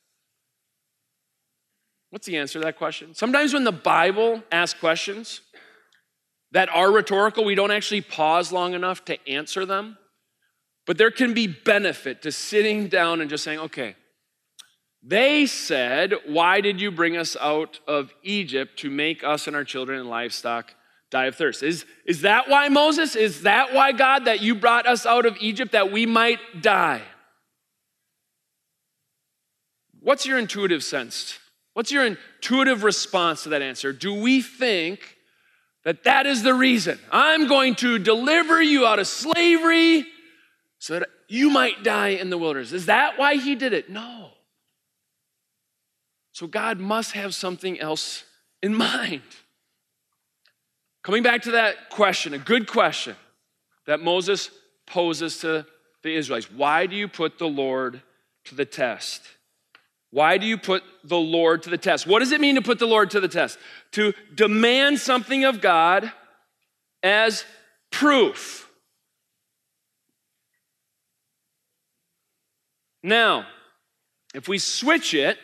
What's 2.11 2.27
the 2.27 2.37
answer 2.37 2.59
to 2.59 2.65
that 2.67 2.77
question? 2.77 3.15
Sometimes 3.15 3.55
when 3.55 3.65
the 3.65 3.73
Bible 3.73 4.43
asks 4.53 4.79
questions 4.79 5.41
that 6.51 6.69
are 6.69 6.93
rhetorical, 6.93 7.45
we 7.45 7.55
don't 7.55 7.71
actually 7.71 8.03
pause 8.03 8.53
long 8.53 8.75
enough 8.75 9.05
to 9.07 9.29
answer 9.29 9.65
them. 9.65 9.97
But 10.87 10.99
there 10.99 11.11
can 11.11 11.33
be 11.33 11.47
benefit 11.47 12.23
to 12.23 12.33
sitting 12.33 12.89
down 12.89 13.21
and 13.21 13.31
just 13.31 13.45
saying, 13.45 13.61
okay, 13.61 13.97
they 15.03 15.47
said, 15.47 16.15
Why 16.27 16.61
did 16.61 16.81
you 16.81 16.91
bring 16.91 17.17
us 17.17 17.37
out 17.41 17.81
of 17.89 18.13
Egypt 18.23 18.79
to 18.81 18.91
make 18.91 19.25
us 19.25 19.47
and 19.47 19.57
our 19.57 19.65
children 19.65 19.99
and 19.99 20.09
livestock 20.09 20.75
die 21.13 21.27
of 21.27 21.37
thirst? 21.37 21.63
Is, 21.63 21.85
is 22.05 22.23
that 22.23 22.49
why, 22.49 22.69
Moses? 22.69 23.15
Is 23.15 23.43
that 23.43 23.73
why, 23.73 23.93
God, 23.93 24.25
that 24.25 24.41
you 24.41 24.57
brought 24.57 24.87
us 24.87 25.07
out 25.07 25.27
of 25.27 25.37
Egypt 25.41 25.71
that 25.71 25.93
we 25.93 26.07
might 26.07 26.41
die? 26.61 27.03
What's 30.01 30.27
your 30.27 30.39
intuitive 30.39 30.83
sense 30.83 31.39
What's 31.75 31.91
your 31.91 32.05
intuitive 32.05 32.85
response 32.85 33.45
to 33.45 33.51
that 33.51 33.63
answer? 33.63 33.93
Do 33.93 34.15
we 34.15 34.43
think 34.43 35.17
that 35.85 36.05
that 36.05 36.27
is 36.27 36.43
the 36.43 36.55
reason? 36.55 36.99
I'm 37.11 37.49
going 37.49 37.75
to 37.77 37.99
deliver 37.99 38.61
you 38.61 38.87
out 38.87 38.99
of 38.99 39.07
slavery 39.07 40.05
so 40.79 40.99
that 40.99 41.09
you 41.29 41.49
might 41.49 41.83
die 41.83 42.09
in 42.09 42.29
the 42.29 42.37
wilderness. 42.37 42.73
Is 42.73 42.87
that 42.87 43.19
why 43.19 43.37
he 43.37 43.55
did 43.55 43.73
it? 43.73 43.89
No. 43.89 44.31
So 46.33 46.47
God 46.47 46.79
must 46.79 47.13
have 47.13 47.35
something 47.35 47.81
else 47.81 48.25
in 48.63 48.75
mind. 48.77 49.23
Coming 51.03 51.23
back 51.23 51.43
to 51.43 51.53
that 51.53 51.91
question, 51.91 52.33
a 52.33 52.39
good 52.39 52.69
question 52.69 53.17
that 53.87 54.01
Moses 54.01 54.51
poses 54.87 55.39
to 55.39 55.67
the 56.03 56.15
Israelites 56.15 56.51
why 56.51 56.87
do 56.87 56.97
you 56.97 57.09
put 57.09 57.39
the 57.39 57.49
Lord 57.49 58.03
to 58.45 58.55
the 58.55 58.65
test? 58.65 59.23
Why 60.11 60.37
do 60.37 60.47
you 60.47 60.59
put 60.59 60.83
the 61.05 61.19
Lord 61.19 61.63
to 61.63 61.71
the 61.71 61.79
test? 61.79 62.07
What 62.07 62.19
does 62.19 62.33
it 62.33 62.41
mean 62.41 62.57
to 62.57 62.63
put 62.63 62.79
the 62.79 62.87
Lord 62.87 63.11
to 63.13 63.21
the 63.21 63.29
test? 63.29 63.59
To 63.93 64.13
demand 64.35 64.99
something 64.99 65.45
of 65.45 65.61
God 65.61 66.13
as 67.03 67.45
proof. 67.91 68.69
Now, 73.03 73.47
if 74.35 74.49
we 74.49 74.59
switch 74.59 75.15
it, 75.15 75.39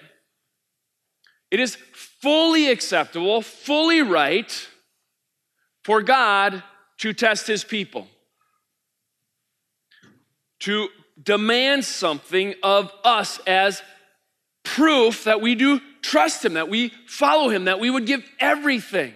it 1.50 1.60
is 1.60 1.76
fully 1.94 2.70
acceptable, 2.70 3.40
fully 3.40 4.02
right 4.02 4.68
for 5.88 6.02
God 6.02 6.62
to 6.98 7.14
test 7.14 7.46
his 7.46 7.64
people, 7.64 8.06
to 10.60 10.88
demand 11.22 11.82
something 11.82 12.52
of 12.62 12.92
us 13.04 13.40
as 13.46 13.80
proof 14.64 15.24
that 15.24 15.40
we 15.40 15.54
do 15.54 15.80
trust 16.02 16.44
Him, 16.44 16.54
that 16.54 16.68
we 16.68 16.92
follow 17.06 17.48
Him, 17.48 17.64
that 17.64 17.80
we 17.80 17.88
would 17.88 18.04
give 18.04 18.22
everything. 18.38 19.14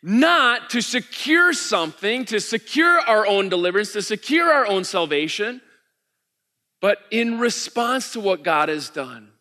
Not 0.00 0.70
to 0.70 0.80
secure 0.80 1.52
something, 1.52 2.24
to 2.26 2.38
secure 2.38 3.00
our 3.00 3.26
own 3.26 3.48
deliverance, 3.48 3.94
to 3.94 4.02
secure 4.02 4.48
our 4.52 4.64
own 4.64 4.84
salvation, 4.84 5.60
but 6.80 6.98
in 7.10 7.40
response 7.40 8.12
to 8.12 8.20
what 8.20 8.44
God 8.44 8.68
has 8.68 8.90
done. 8.90 9.32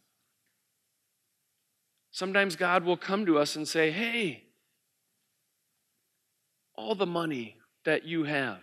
Sometimes 2.10 2.56
God 2.56 2.86
will 2.86 2.98
come 2.98 3.28
to 3.28 3.38
us 3.38 3.56
and 3.56 3.68
say, 3.68 3.92
Hey, 3.92 4.43
all 6.84 6.96
the 6.96 7.06
money 7.06 7.56
that 7.86 8.04
you 8.04 8.26
have, 8.26 8.60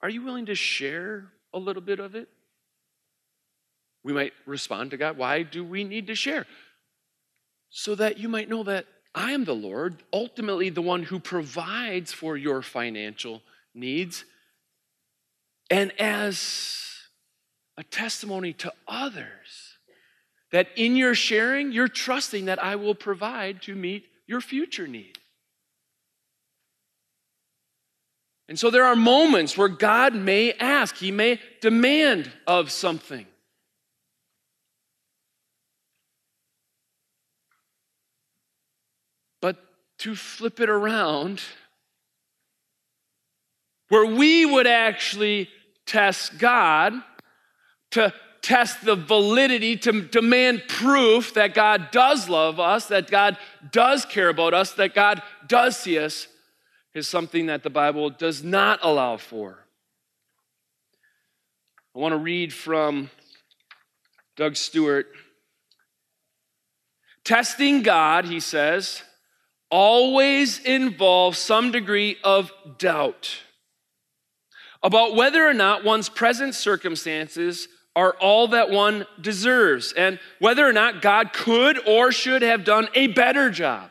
are 0.00 0.08
you 0.08 0.22
willing 0.22 0.46
to 0.46 0.54
share 0.54 1.26
a 1.52 1.58
little 1.58 1.82
bit 1.82 2.00
of 2.00 2.14
it? 2.14 2.28
We 4.02 4.14
might 4.14 4.32
respond 4.46 4.92
to 4.92 4.96
God, 4.96 5.18
why 5.18 5.42
do 5.42 5.62
we 5.62 5.84
need 5.84 6.06
to 6.06 6.14
share? 6.14 6.46
So 7.68 7.94
that 7.96 8.18
you 8.18 8.28
might 8.28 8.48
know 8.48 8.62
that 8.62 8.86
I 9.14 9.32
am 9.32 9.44
the 9.44 9.54
Lord, 9.54 10.02
ultimately 10.12 10.70
the 10.70 10.82
one 10.82 11.02
who 11.02 11.18
provides 11.18 12.12
for 12.12 12.36
your 12.36 12.62
financial 12.62 13.42
needs, 13.74 14.24
and 15.70 15.92
as 16.00 16.78
a 17.76 17.82
testimony 17.82 18.52
to 18.54 18.72
others 18.88 19.78
that 20.52 20.68
in 20.76 20.96
your 20.96 21.14
sharing, 21.14 21.72
you're 21.72 21.88
trusting 21.88 22.46
that 22.46 22.62
I 22.62 22.76
will 22.76 22.94
provide 22.94 23.62
to 23.62 23.74
meet 23.74 24.06
your 24.26 24.40
future 24.40 24.86
need. 24.86 25.18
And 28.48 28.58
so 28.58 28.70
there 28.70 28.84
are 28.84 28.94
moments 28.94 29.58
where 29.58 29.68
God 29.68 30.14
may 30.14 30.52
ask, 30.52 30.96
He 30.96 31.10
may 31.10 31.40
demand 31.60 32.30
of 32.46 32.70
something. 32.70 33.26
But 39.40 39.56
to 39.98 40.14
flip 40.14 40.60
it 40.60 40.68
around, 40.68 41.42
where 43.88 44.06
we 44.06 44.46
would 44.46 44.66
actually 44.66 45.48
test 45.86 46.38
God, 46.38 46.92
to 47.92 48.12
test 48.42 48.84
the 48.84 48.94
validity, 48.94 49.76
to 49.76 50.02
demand 50.02 50.62
proof 50.68 51.34
that 51.34 51.52
God 51.52 51.90
does 51.90 52.28
love 52.28 52.60
us, 52.60 52.86
that 52.86 53.10
God 53.10 53.38
does 53.72 54.04
care 54.04 54.28
about 54.28 54.54
us, 54.54 54.72
that 54.74 54.94
God 54.94 55.20
does 55.48 55.76
see 55.76 55.98
us, 55.98 56.28
is 56.96 57.08
something 57.08 57.46
that 57.46 57.62
the 57.62 57.70
Bible 57.70 58.10
does 58.10 58.42
not 58.42 58.78
allow 58.82 59.16
for. 59.16 59.58
I 61.94 61.98
want 61.98 62.12
to 62.12 62.18
read 62.18 62.52
from 62.52 63.10
Doug 64.36 64.56
Stuart. 64.56 65.06
Testing 67.24 67.82
God, 67.82 68.26
he 68.26 68.40
says, 68.40 69.02
always 69.70 70.58
involves 70.60 71.38
some 71.38 71.72
degree 71.72 72.16
of 72.22 72.52
doubt 72.78 73.40
about 74.82 75.16
whether 75.16 75.46
or 75.46 75.54
not 75.54 75.84
one's 75.84 76.08
present 76.08 76.54
circumstances 76.54 77.66
are 77.96 78.12
all 78.20 78.48
that 78.48 78.70
one 78.70 79.06
deserves 79.20 79.92
and 79.94 80.20
whether 80.38 80.66
or 80.66 80.72
not 80.72 81.02
God 81.02 81.32
could 81.32 81.78
or 81.88 82.12
should 82.12 82.42
have 82.42 82.62
done 82.62 82.88
a 82.94 83.08
better 83.08 83.50
job 83.50 83.90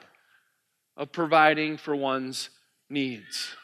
of 0.95 1.11
providing 1.11 1.75
for 1.75 1.95
one's 1.95 2.49
needs. 2.89 3.55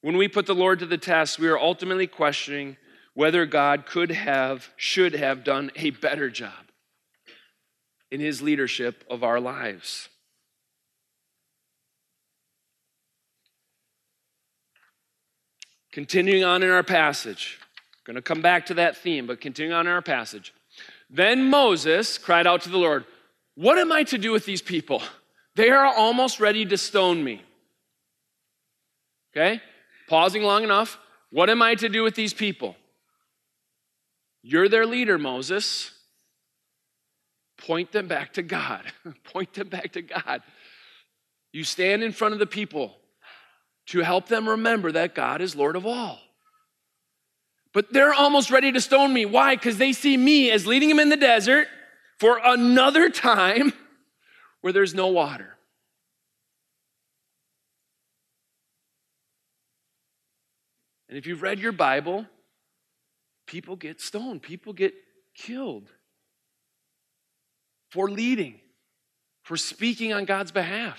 When 0.00 0.16
we 0.16 0.28
put 0.28 0.46
the 0.46 0.54
Lord 0.54 0.80
to 0.80 0.86
the 0.86 0.98
test, 0.98 1.38
we 1.38 1.48
are 1.48 1.58
ultimately 1.58 2.06
questioning 2.06 2.76
whether 3.14 3.46
God 3.46 3.86
could 3.86 4.10
have, 4.10 4.68
should 4.76 5.14
have 5.14 5.44
done 5.44 5.70
a 5.76 5.90
better 5.90 6.28
job 6.28 6.52
in 8.10 8.20
his 8.20 8.42
leadership 8.42 9.04
of 9.08 9.24
our 9.24 9.40
lives. 9.40 10.08
Continuing 15.90 16.44
on 16.44 16.62
in 16.62 16.70
our 16.70 16.82
passage, 16.82 17.58
going 18.04 18.16
to 18.16 18.22
come 18.22 18.42
back 18.42 18.66
to 18.66 18.74
that 18.74 18.96
theme, 18.96 19.26
but 19.26 19.40
continuing 19.40 19.72
on 19.72 19.86
in 19.86 19.92
our 19.92 20.02
passage. 20.02 20.52
Then 21.08 21.48
Moses 21.48 22.18
cried 22.18 22.46
out 22.46 22.62
to 22.62 22.68
the 22.68 22.78
Lord, 22.78 23.04
What 23.54 23.78
am 23.78 23.92
I 23.92 24.02
to 24.04 24.18
do 24.18 24.32
with 24.32 24.44
these 24.44 24.60
people? 24.60 25.02
They 25.56 25.70
are 25.70 25.86
almost 25.86 26.40
ready 26.40 26.64
to 26.66 26.76
stone 26.76 27.22
me. 27.22 27.42
Okay? 29.34 29.60
Pausing 30.08 30.42
long 30.42 30.64
enough. 30.64 30.98
What 31.30 31.50
am 31.50 31.62
I 31.62 31.74
to 31.76 31.88
do 31.88 32.02
with 32.02 32.14
these 32.14 32.34
people? 32.34 32.76
You're 34.42 34.68
their 34.68 34.86
leader, 34.86 35.18
Moses. 35.18 35.90
Point 37.58 37.92
them 37.92 38.08
back 38.08 38.34
to 38.34 38.42
God. 38.42 38.84
Point 39.24 39.54
them 39.54 39.68
back 39.68 39.92
to 39.92 40.02
God. 40.02 40.42
You 41.52 41.64
stand 41.64 42.02
in 42.02 42.12
front 42.12 42.34
of 42.34 42.40
the 42.40 42.46
people 42.46 42.96
to 43.86 44.00
help 44.00 44.26
them 44.26 44.48
remember 44.48 44.92
that 44.92 45.14
God 45.14 45.40
is 45.40 45.54
Lord 45.54 45.76
of 45.76 45.86
all. 45.86 46.18
But 47.72 47.92
they're 47.92 48.14
almost 48.14 48.50
ready 48.50 48.70
to 48.72 48.80
stone 48.80 49.12
me. 49.12 49.24
Why? 49.24 49.56
Because 49.56 49.78
they 49.78 49.92
see 49.92 50.16
me 50.16 50.50
as 50.50 50.66
leading 50.66 50.88
them 50.88 51.00
in 51.00 51.08
the 51.08 51.16
desert 51.16 51.68
for 52.18 52.40
another 52.42 53.10
time 53.10 53.72
where 54.64 54.72
there's 54.72 54.94
no 54.94 55.08
water. 55.08 55.58
And 61.06 61.18
if 61.18 61.26
you've 61.26 61.42
read 61.42 61.58
your 61.58 61.72
Bible, 61.72 62.24
people 63.46 63.76
get 63.76 64.00
stoned, 64.00 64.40
people 64.40 64.72
get 64.72 64.94
killed 65.34 65.90
for 67.90 68.10
leading, 68.10 68.58
for 69.42 69.58
speaking 69.58 70.14
on 70.14 70.24
God's 70.24 70.50
behalf. 70.50 70.98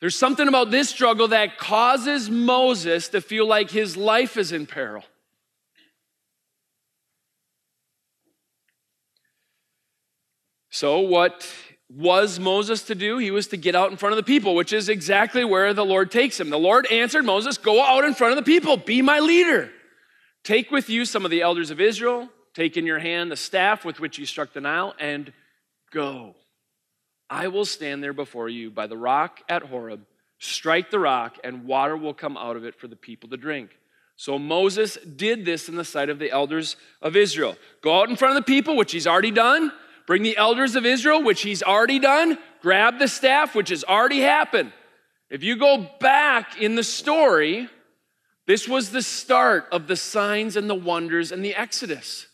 There's 0.00 0.14
something 0.14 0.46
about 0.46 0.70
this 0.70 0.88
struggle 0.88 1.26
that 1.26 1.58
causes 1.58 2.30
Moses 2.30 3.08
to 3.08 3.20
feel 3.20 3.48
like 3.48 3.72
his 3.72 3.96
life 3.96 4.36
is 4.36 4.52
in 4.52 4.66
peril. 4.66 5.02
So, 10.70 11.00
what 11.00 11.44
was 11.96 12.40
Moses 12.40 12.82
to 12.84 12.94
do? 12.94 13.18
He 13.18 13.30
was 13.30 13.48
to 13.48 13.56
get 13.56 13.74
out 13.74 13.90
in 13.90 13.96
front 13.96 14.12
of 14.12 14.16
the 14.16 14.24
people, 14.24 14.54
which 14.54 14.72
is 14.72 14.88
exactly 14.88 15.44
where 15.44 15.72
the 15.72 15.84
Lord 15.84 16.10
takes 16.10 16.40
him. 16.40 16.50
The 16.50 16.58
Lord 16.58 16.90
answered 16.90 17.24
Moses, 17.24 17.56
Go 17.56 17.82
out 17.82 18.04
in 18.04 18.14
front 18.14 18.36
of 18.36 18.44
the 18.44 18.50
people, 18.50 18.76
be 18.76 19.00
my 19.00 19.20
leader. 19.20 19.70
Take 20.42 20.70
with 20.70 20.90
you 20.90 21.04
some 21.04 21.24
of 21.24 21.30
the 21.30 21.42
elders 21.42 21.70
of 21.70 21.80
Israel, 21.80 22.28
take 22.52 22.76
in 22.76 22.84
your 22.84 22.98
hand 22.98 23.30
the 23.30 23.36
staff 23.36 23.84
with 23.84 24.00
which 24.00 24.18
you 24.18 24.26
struck 24.26 24.52
the 24.52 24.60
Nile, 24.60 24.94
and 24.98 25.32
go. 25.92 26.34
I 27.30 27.48
will 27.48 27.64
stand 27.64 28.02
there 28.02 28.12
before 28.12 28.48
you 28.48 28.70
by 28.70 28.86
the 28.86 28.98
rock 28.98 29.40
at 29.48 29.62
Horeb. 29.62 30.04
Strike 30.38 30.90
the 30.90 30.98
rock, 30.98 31.38
and 31.44 31.64
water 31.64 31.96
will 31.96 32.12
come 32.12 32.36
out 32.36 32.56
of 32.56 32.64
it 32.64 32.74
for 32.74 32.88
the 32.88 32.96
people 32.96 33.30
to 33.30 33.36
drink. 33.36 33.70
So 34.16 34.38
Moses 34.38 34.96
did 34.96 35.44
this 35.44 35.68
in 35.68 35.76
the 35.76 35.84
sight 35.84 36.10
of 36.10 36.18
the 36.18 36.30
elders 36.30 36.76
of 37.00 37.16
Israel. 37.16 37.56
Go 37.82 38.00
out 38.00 38.10
in 38.10 38.16
front 38.16 38.36
of 38.36 38.44
the 38.44 38.52
people, 38.52 38.76
which 38.76 38.92
he's 38.92 39.06
already 39.06 39.30
done 39.30 39.72
Bring 40.06 40.22
the 40.22 40.36
elders 40.36 40.76
of 40.76 40.84
Israel, 40.84 41.22
which 41.22 41.42
he's 41.42 41.62
already 41.62 41.98
done. 41.98 42.38
Grab 42.60 42.98
the 42.98 43.08
staff, 43.08 43.54
which 43.54 43.70
has 43.70 43.84
already 43.84 44.20
happened. 44.20 44.72
If 45.30 45.42
you 45.42 45.56
go 45.56 45.88
back 46.00 46.60
in 46.60 46.74
the 46.74 46.84
story, 46.84 47.68
this 48.46 48.68
was 48.68 48.90
the 48.90 49.02
start 49.02 49.66
of 49.72 49.86
the 49.86 49.96
signs 49.96 50.56
and 50.56 50.68
the 50.68 50.74
wonders 50.74 51.32
and 51.32 51.44
the 51.44 51.54
Exodus. 51.54 52.26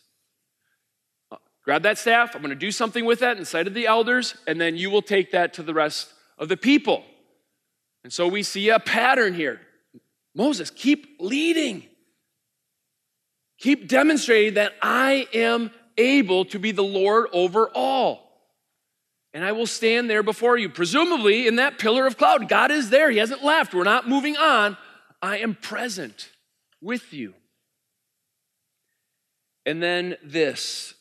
Grab 1.63 1.83
that 1.83 1.97
staff. 1.97 2.35
I'm 2.35 2.41
going 2.41 2.49
to 2.49 2.55
do 2.55 2.71
something 2.71 3.05
with 3.05 3.19
that 3.19 3.37
in 3.37 3.45
sight 3.45 3.67
of 3.67 3.73
the 3.73 3.87
elders, 3.87 4.35
and 4.47 4.59
then 4.59 4.75
you 4.75 4.89
will 4.89 5.01
take 5.01 5.31
that 5.31 5.53
to 5.53 5.63
the 5.63 5.73
rest 5.73 6.11
of 6.37 6.49
the 6.49 6.57
people. 6.57 7.03
And 8.03 8.11
so 8.11 8.27
we 8.27 8.43
see 8.43 8.69
a 8.69 8.79
pattern 8.79 9.33
here. 9.33 9.61
Moses, 10.33 10.69
keep 10.69 11.17
leading. 11.19 11.85
Keep 13.59 13.87
demonstrating 13.87 14.55
that 14.55 14.73
I 14.81 15.27
am 15.33 15.71
able 16.01 16.45
to 16.45 16.59
be 16.59 16.71
the 16.71 16.83
Lord 16.83 17.27
over 17.31 17.69
all. 17.69 18.31
And 19.33 19.45
I 19.45 19.53
will 19.53 19.67
stand 19.67 20.09
there 20.09 20.23
before 20.23 20.57
you. 20.57 20.67
Presumably, 20.67 21.47
in 21.47 21.55
that 21.55 21.79
pillar 21.79 22.05
of 22.05 22.17
cloud, 22.17 22.49
God 22.49 22.69
is 22.69 22.89
there. 22.89 23.09
He 23.09 23.17
hasn't 23.17 23.43
left. 23.43 23.73
We're 23.73 23.83
not 23.83 24.09
moving 24.09 24.35
on. 24.35 24.77
I 25.21 25.37
am 25.37 25.55
present 25.55 26.29
with 26.81 27.13
you. 27.13 27.33
And 29.65 29.81
then 29.81 30.17
this 30.23 30.95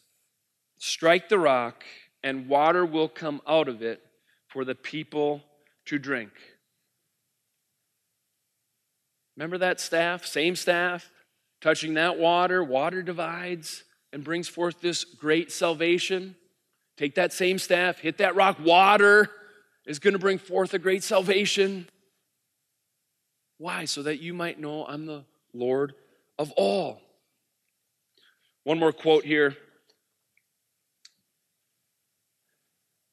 strike 0.79 1.29
the 1.29 1.39
rock, 1.39 1.85
and 2.23 2.49
water 2.49 2.85
will 2.87 3.09
come 3.09 3.41
out 3.49 3.69
of 3.69 3.83
it 3.83 4.01
for 4.49 4.65
the 4.65 4.75
people 4.75 5.43
to 5.87 5.99
drink. 5.99 6.31
Remember 9.37 9.59
that 9.59 9.81
staff? 9.81 10.27
Same 10.27 10.55
staff? 10.55 11.11
Touching 11.61 11.95
that 11.95 12.19
water, 12.19 12.63
water 12.63 13.03
divides 13.03 13.85
and 14.13 14.25
brings 14.25 14.49
forth 14.49 14.81
this 14.81 15.05
great 15.05 15.53
salvation. 15.53 16.37
Take 16.97 17.15
that 17.15 17.33
same 17.33 17.59
staff, 17.59 17.99
hit 17.99 18.19
that 18.19 18.35
rock, 18.35 18.59
water 18.61 19.31
is 19.87 19.99
going 19.99 20.13
to 20.13 20.19
bring 20.19 20.39
forth 20.39 20.75
a 20.75 20.79
great 20.79 21.03
salvation. 21.03 21.89
Why? 23.59 23.85
So 23.85 24.03
that 24.03 24.21
you 24.21 24.35
might 24.35 24.59
know 24.59 24.85
I'm 24.87 25.07
the 25.07 25.25
Lord 25.53 25.95
of 26.39 26.53
all. 26.53 27.01
One 28.65 28.79
more 28.79 28.93
quote 28.93 29.25
here. 29.25 29.57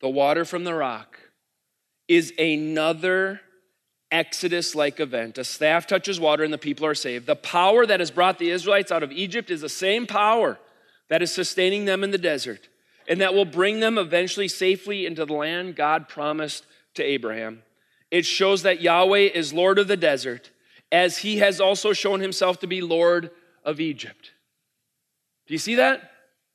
The 0.01 0.09
water 0.09 0.45
from 0.45 0.63
the 0.63 0.73
rock 0.73 1.19
is 2.07 2.31
another 2.37 3.41
Exodus 4.11 4.75
like 4.75 4.99
event. 4.99 5.37
A 5.37 5.43
staff 5.43 5.87
touches 5.87 6.19
water 6.19 6.43
and 6.43 6.53
the 6.53 6.57
people 6.57 6.85
are 6.85 6.95
saved. 6.95 7.25
The 7.25 7.35
power 7.35 7.85
that 7.85 7.99
has 7.99 8.11
brought 8.11 8.39
the 8.39 8.51
Israelites 8.51 8.91
out 8.91 9.03
of 9.03 9.11
Egypt 9.11 9.49
is 9.49 9.61
the 9.61 9.69
same 9.69 10.05
power 10.07 10.59
that 11.09 11.21
is 11.21 11.31
sustaining 11.31 11.85
them 11.85 12.03
in 12.03 12.11
the 12.11 12.17
desert 12.17 12.69
and 13.07 13.21
that 13.21 13.33
will 13.33 13.45
bring 13.45 13.79
them 13.79 13.97
eventually 13.97 14.47
safely 14.47 15.05
into 15.05 15.25
the 15.25 15.33
land 15.33 15.75
God 15.75 16.09
promised 16.09 16.65
to 16.95 17.03
Abraham. 17.03 17.63
It 18.11 18.25
shows 18.25 18.63
that 18.63 18.81
Yahweh 18.81 19.29
is 19.33 19.53
Lord 19.53 19.79
of 19.79 19.87
the 19.87 19.97
desert, 19.97 20.51
as 20.91 21.19
he 21.19 21.37
has 21.37 21.59
also 21.59 21.93
shown 21.93 22.19
himself 22.19 22.59
to 22.59 22.67
be 22.67 22.81
Lord 22.81 23.31
of 23.63 23.79
Egypt. 23.79 24.31
Do 25.47 25.53
you 25.53 25.57
see 25.57 25.75
that? 25.75 26.11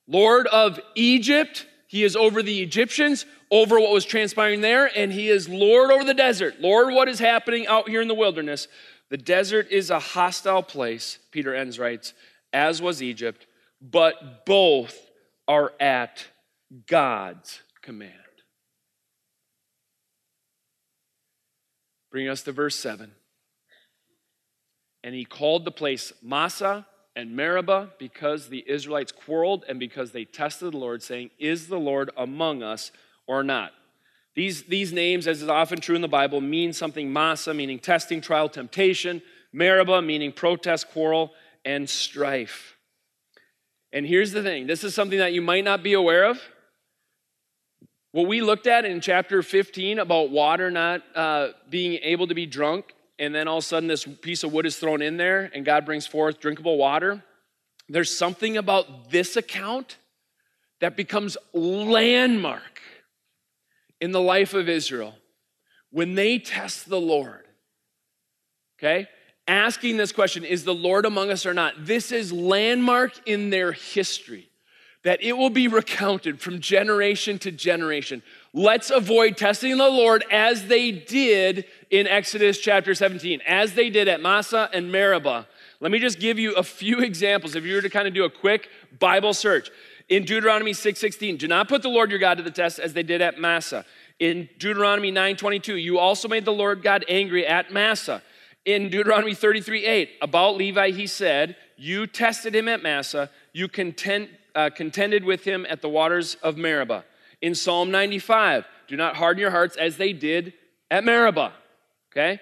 Lord 0.06 0.46
of 0.48 0.80
Egypt. 0.94 1.66
He 1.86 2.04
is 2.04 2.16
over 2.16 2.42
the 2.42 2.62
Egyptians, 2.62 3.26
over 3.50 3.78
what 3.78 3.92
was 3.92 4.06
transpiring 4.06 4.62
there, 4.62 4.90
and 4.96 5.12
he 5.12 5.28
is 5.28 5.48
Lord 5.48 5.90
over 5.90 6.04
the 6.04 6.14
desert. 6.14 6.58
Lord, 6.58 6.94
what 6.94 7.08
is 7.08 7.18
happening 7.18 7.66
out 7.66 7.88
here 7.88 8.00
in 8.00 8.08
the 8.08 8.14
wilderness? 8.14 8.66
The 9.10 9.18
desert 9.18 9.70
is 9.70 9.90
a 9.90 9.98
hostile 9.98 10.62
place, 10.62 11.18
Peter 11.30 11.54
Enns 11.54 11.78
writes, 11.78 12.14
as 12.54 12.80
was 12.80 13.02
Egypt, 13.02 13.46
but 13.82 14.46
both 14.46 15.10
are 15.48 15.72
at 15.80 16.26
God's 16.86 17.60
command. 17.82 18.12
Bring 22.10 22.28
us 22.28 22.42
to 22.42 22.52
verse 22.52 22.76
7. 22.76 23.10
And 25.02 25.14
he 25.14 25.24
called 25.24 25.64
the 25.64 25.72
place 25.72 26.12
Massah 26.22 26.86
and 27.16 27.34
Meribah 27.34 27.90
because 27.98 28.48
the 28.48 28.64
Israelites 28.68 29.10
quarreled 29.10 29.64
and 29.68 29.80
because 29.80 30.12
they 30.12 30.24
tested 30.24 30.72
the 30.72 30.78
Lord, 30.78 31.02
saying, 31.02 31.30
Is 31.38 31.66
the 31.66 31.80
Lord 31.80 32.10
among 32.16 32.62
us 32.62 32.92
or 33.26 33.42
not? 33.42 33.72
These, 34.34 34.64
these 34.64 34.92
names, 34.92 35.26
as 35.26 35.42
is 35.42 35.48
often 35.48 35.80
true 35.80 35.96
in 35.96 36.02
the 36.02 36.08
Bible, 36.08 36.40
mean 36.40 36.72
something 36.72 37.12
Massah, 37.12 37.52
meaning 37.52 37.78
testing, 37.78 38.20
trial, 38.20 38.48
temptation, 38.48 39.20
Meribah, 39.52 40.00
meaning 40.00 40.32
protest, 40.32 40.88
quarrel, 40.90 41.32
and 41.64 41.88
strife. 41.88 42.76
And 43.92 44.06
here's 44.06 44.32
the 44.32 44.42
thing 44.42 44.66
this 44.66 44.84
is 44.84 44.94
something 44.94 45.18
that 45.18 45.32
you 45.32 45.42
might 45.42 45.64
not 45.64 45.82
be 45.82 45.92
aware 45.92 46.24
of. 46.24 46.40
What 48.12 48.26
we 48.26 48.42
looked 48.42 48.66
at 48.66 48.84
in 48.84 49.00
chapter 49.00 49.42
15 49.42 49.98
about 49.98 50.30
water 50.30 50.70
not 50.70 51.02
uh, 51.14 51.48
being 51.70 51.98
able 52.02 52.26
to 52.26 52.34
be 52.34 52.44
drunk 52.44 52.92
and 53.18 53.34
then 53.34 53.48
all 53.48 53.58
of 53.58 53.64
a 53.64 53.66
sudden 53.66 53.88
this 53.88 54.04
piece 54.04 54.44
of 54.44 54.52
wood 54.52 54.66
is 54.66 54.76
thrown 54.76 55.00
in 55.00 55.16
there 55.16 55.50
and 55.54 55.64
God 55.64 55.86
brings 55.86 56.06
forth 56.06 56.38
drinkable 56.38 56.76
water. 56.76 57.22
There's 57.88 58.14
something 58.14 58.56
about 58.56 59.10
this 59.10 59.36
account 59.36 59.96
that 60.80 60.96
becomes 60.96 61.36
landmark 61.54 62.80
in 64.00 64.12
the 64.12 64.20
life 64.20 64.52
of 64.52 64.68
Israel 64.68 65.14
when 65.90 66.14
they 66.14 66.38
test 66.38 66.88
the 66.88 67.00
Lord. 67.00 67.44
Okay? 68.78 69.08
Asking 69.48 69.96
this 69.96 70.12
question, 70.12 70.44
is 70.44 70.64
the 70.64 70.74
Lord 70.74 71.04
among 71.04 71.30
us 71.30 71.46
or 71.46 71.54
not? 71.54 71.74
This 71.84 72.12
is 72.12 72.32
landmark 72.32 73.12
in 73.26 73.50
their 73.50 73.72
history 73.72 74.48
that 75.04 75.20
it 75.22 75.32
will 75.32 75.50
be 75.50 75.66
recounted 75.66 76.40
from 76.40 76.60
generation 76.60 77.38
to 77.40 77.50
generation. 77.50 78.22
Let's 78.52 78.90
avoid 78.90 79.36
testing 79.36 79.76
the 79.76 79.88
Lord 79.88 80.24
as 80.30 80.66
they 80.68 80.92
did 80.92 81.64
in 81.90 82.06
Exodus 82.06 82.58
chapter 82.58 82.94
17, 82.94 83.40
as 83.46 83.74
they 83.74 83.90
did 83.90 84.06
at 84.06 84.20
Massah 84.20 84.70
and 84.72 84.92
Meribah. 84.92 85.46
Let 85.80 85.90
me 85.90 85.98
just 85.98 86.20
give 86.20 86.38
you 86.38 86.54
a 86.54 86.62
few 86.62 87.00
examples 87.00 87.56
if 87.56 87.64
you 87.64 87.74
were 87.74 87.82
to 87.82 87.90
kind 87.90 88.06
of 88.06 88.14
do 88.14 88.24
a 88.24 88.30
quick 88.30 88.68
Bible 89.00 89.34
search. 89.34 89.70
In 90.08 90.24
Deuteronomy 90.24 90.72
6:16, 90.72 91.36
do 91.36 91.48
not 91.48 91.68
put 91.68 91.82
the 91.82 91.88
Lord 91.88 92.10
your 92.10 92.20
God 92.20 92.36
to 92.36 92.44
the 92.44 92.50
test 92.50 92.78
as 92.78 92.92
they 92.92 93.02
did 93.02 93.20
at 93.20 93.40
Massah. 93.40 93.84
In 94.20 94.48
Deuteronomy 94.58 95.10
9:22, 95.10 95.74
you 95.74 95.98
also 95.98 96.28
made 96.28 96.44
the 96.44 96.52
Lord 96.52 96.82
God 96.82 97.04
angry 97.08 97.44
at 97.44 97.72
Massah. 97.72 98.22
In 98.64 98.90
Deuteronomy 98.90 99.34
33:8, 99.34 100.10
about 100.20 100.56
Levi 100.56 100.90
he 100.90 101.06
said, 101.06 101.56
"You 101.76 102.06
tested 102.06 102.54
him 102.54 102.68
at 102.68 102.82
Massah, 102.82 103.30
you 103.52 103.68
uh, 104.54 104.70
contended 104.70 105.24
with 105.24 105.44
him 105.44 105.66
at 105.68 105.82
the 105.82 105.88
waters 105.88 106.36
of 106.42 106.56
Meribah." 106.56 107.04
In 107.40 107.56
Psalm 107.56 107.90
95, 107.90 108.64
do 108.86 108.96
not 108.96 109.16
harden 109.16 109.40
your 109.40 109.50
hearts 109.50 109.76
as 109.76 109.96
they 109.96 110.12
did 110.12 110.52
at 110.90 111.02
Meribah. 111.02 111.52
Okay? 112.12 112.40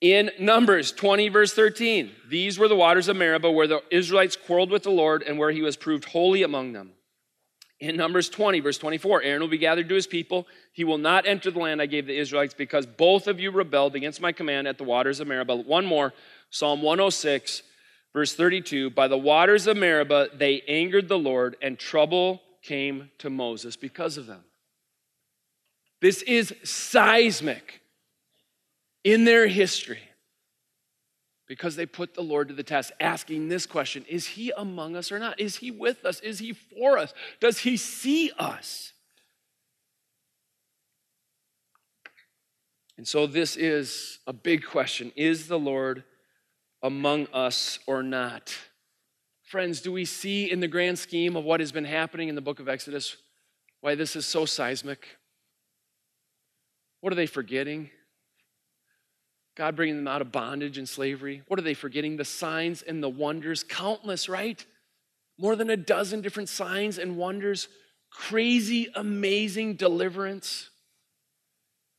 In 0.00 0.30
Numbers 0.38 0.92
20, 0.92 1.30
verse 1.30 1.54
13, 1.54 2.12
these 2.28 2.58
were 2.58 2.68
the 2.68 2.76
waters 2.76 3.08
of 3.08 3.16
Meribah 3.16 3.50
where 3.50 3.66
the 3.66 3.82
Israelites 3.90 4.36
quarreled 4.36 4.70
with 4.70 4.82
the 4.82 4.90
Lord 4.90 5.22
and 5.22 5.38
where 5.38 5.50
he 5.50 5.62
was 5.62 5.76
proved 5.76 6.04
holy 6.04 6.42
among 6.42 6.74
them. 6.74 6.92
In 7.84 7.96
Numbers 7.96 8.30
20, 8.30 8.60
verse 8.60 8.78
24, 8.78 9.22
Aaron 9.22 9.42
will 9.42 9.48
be 9.48 9.58
gathered 9.58 9.90
to 9.90 9.94
his 9.94 10.06
people. 10.06 10.46
He 10.72 10.84
will 10.84 10.96
not 10.96 11.26
enter 11.26 11.50
the 11.50 11.58
land 11.58 11.82
I 11.82 11.86
gave 11.86 12.06
the 12.06 12.18
Israelites 12.18 12.54
because 12.54 12.86
both 12.86 13.26
of 13.26 13.38
you 13.38 13.50
rebelled 13.50 13.94
against 13.94 14.22
my 14.22 14.32
command 14.32 14.66
at 14.66 14.78
the 14.78 14.84
waters 14.84 15.20
of 15.20 15.28
Meribah. 15.28 15.56
One 15.56 15.84
more, 15.84 16.14
Psalm 16.48 16.80
106, 16.80 17.62
verse 18.14 18.34
32. 18.34 18.88
By 18.88 19.06
the 19.06 19.18
waters 19.18 19.66
of 19.66 19.76
Meribah, 19.76 20.28
they 20.34 20.62
angered 20.62 21.08
the 21.08 21.18
Lord, 21.18 21.56
and 21.60 21.78
trouble 21.78 22.40
came 22.62 23.10
to 23.18 23.28
Moses 23.28 23.76
because 23.76 24.16
of 24.16 24.24
them. 24.24 24.44
This 26.00 26.22
is 26.22 26.54
seismic 26.64 27.82
in 29.04 29.26
their 29.26 29.46
history 29.46 30.08
because 31.46 31.76
they 31.76 31.86
put 31.86 32.14
the 32.14 32.22
Lord 32.22 32.48
to 32.48 32.54
the 32.54 32.62
test, 32.62 32.92
asking 33.00 33.48
this 33.48 33.66
question 33.66 34.04
Is 34.08 34.28
he 34.28 34.52
among 34.56 34.96
us 34.96 35.12
or 35.12 35.18
not? 35.18 35.40
Is 35.40 35.56
he 35.56 35.70
with 35.70 36.04
us? 36.04 36.20
Is 36.20 36.38
he 36.38 36.52
for 36.52 36.98
us? 36.98 37.12
Does 37.40 37.58
he 37.58 37.76
see 37.76 38.30
us? 38.38 38.92
And 42.96 43.06
so, 43.06 43.26
this 43.26 43.56
is 43.56 44.18
a 44.26 44.32
big 44.32 44.64
question 44.64 45.12
Is 45.16 45.48
the 45.48 45.58
Lord 45.58 46.04
among 46.82 47.26
us 47.32 47.78
or 47.86 48.02
not? 48.02 48.54
Friends, 49.42 49.80
do 49.80 49.92
we 49.92 50.04
see 50.04 50.50
in 50.50 50.60
the 50.60 50.68
grand 50.68 50.98
scheme 50.98 51.36
of 51.36 51.44
what 51.44 51.60
has 51.60 51.70
been 51.70 51.84
happening 51.84 52.28
in 52.28 52.34
the 52.34 52.40
book 52.40 52.60
of 52.60 52.68
Exodus 52.68 53.16
why 53.82 53.94
this 53.94 54.16
is 54.16 54.24
so 54.24 54.46
seismic? 54.46 55.06
What 57.02 57.12
are 57.12 57.16
they 57.16 57.26
forgetting? 57.26 57.90
God 59.56 59.76
bringing 59.76 59.96
them 59.96 60.08
out 60.08 60.20
of 60.20 60.32
bondage 60.32 60.78
and 60.78 60.88
slavery. 60.88 61.42
What 61.46 61.60
are 61.60 61.62
they 61.62 61.74
forgetting? 61.74 62.16
The 62.16 62.24
signs 62.24 62.82
and 62.82 63.02
the 63.02 63.08
wonders, 63.08 63.62
countless, 63.62 64.28
right? 64.28 64.64
More 65.38 65.54
than 65.54 65.70
a 65.70 65.76
dozen 65.76 66.22
different 66.22 66.48
signs 66.48 66.98
and 66.98 67.16
wonders, 67.16 67.68
crazy, 68.10 68.88
amazing 68.94 69.74
deliverance. 69.74 70.70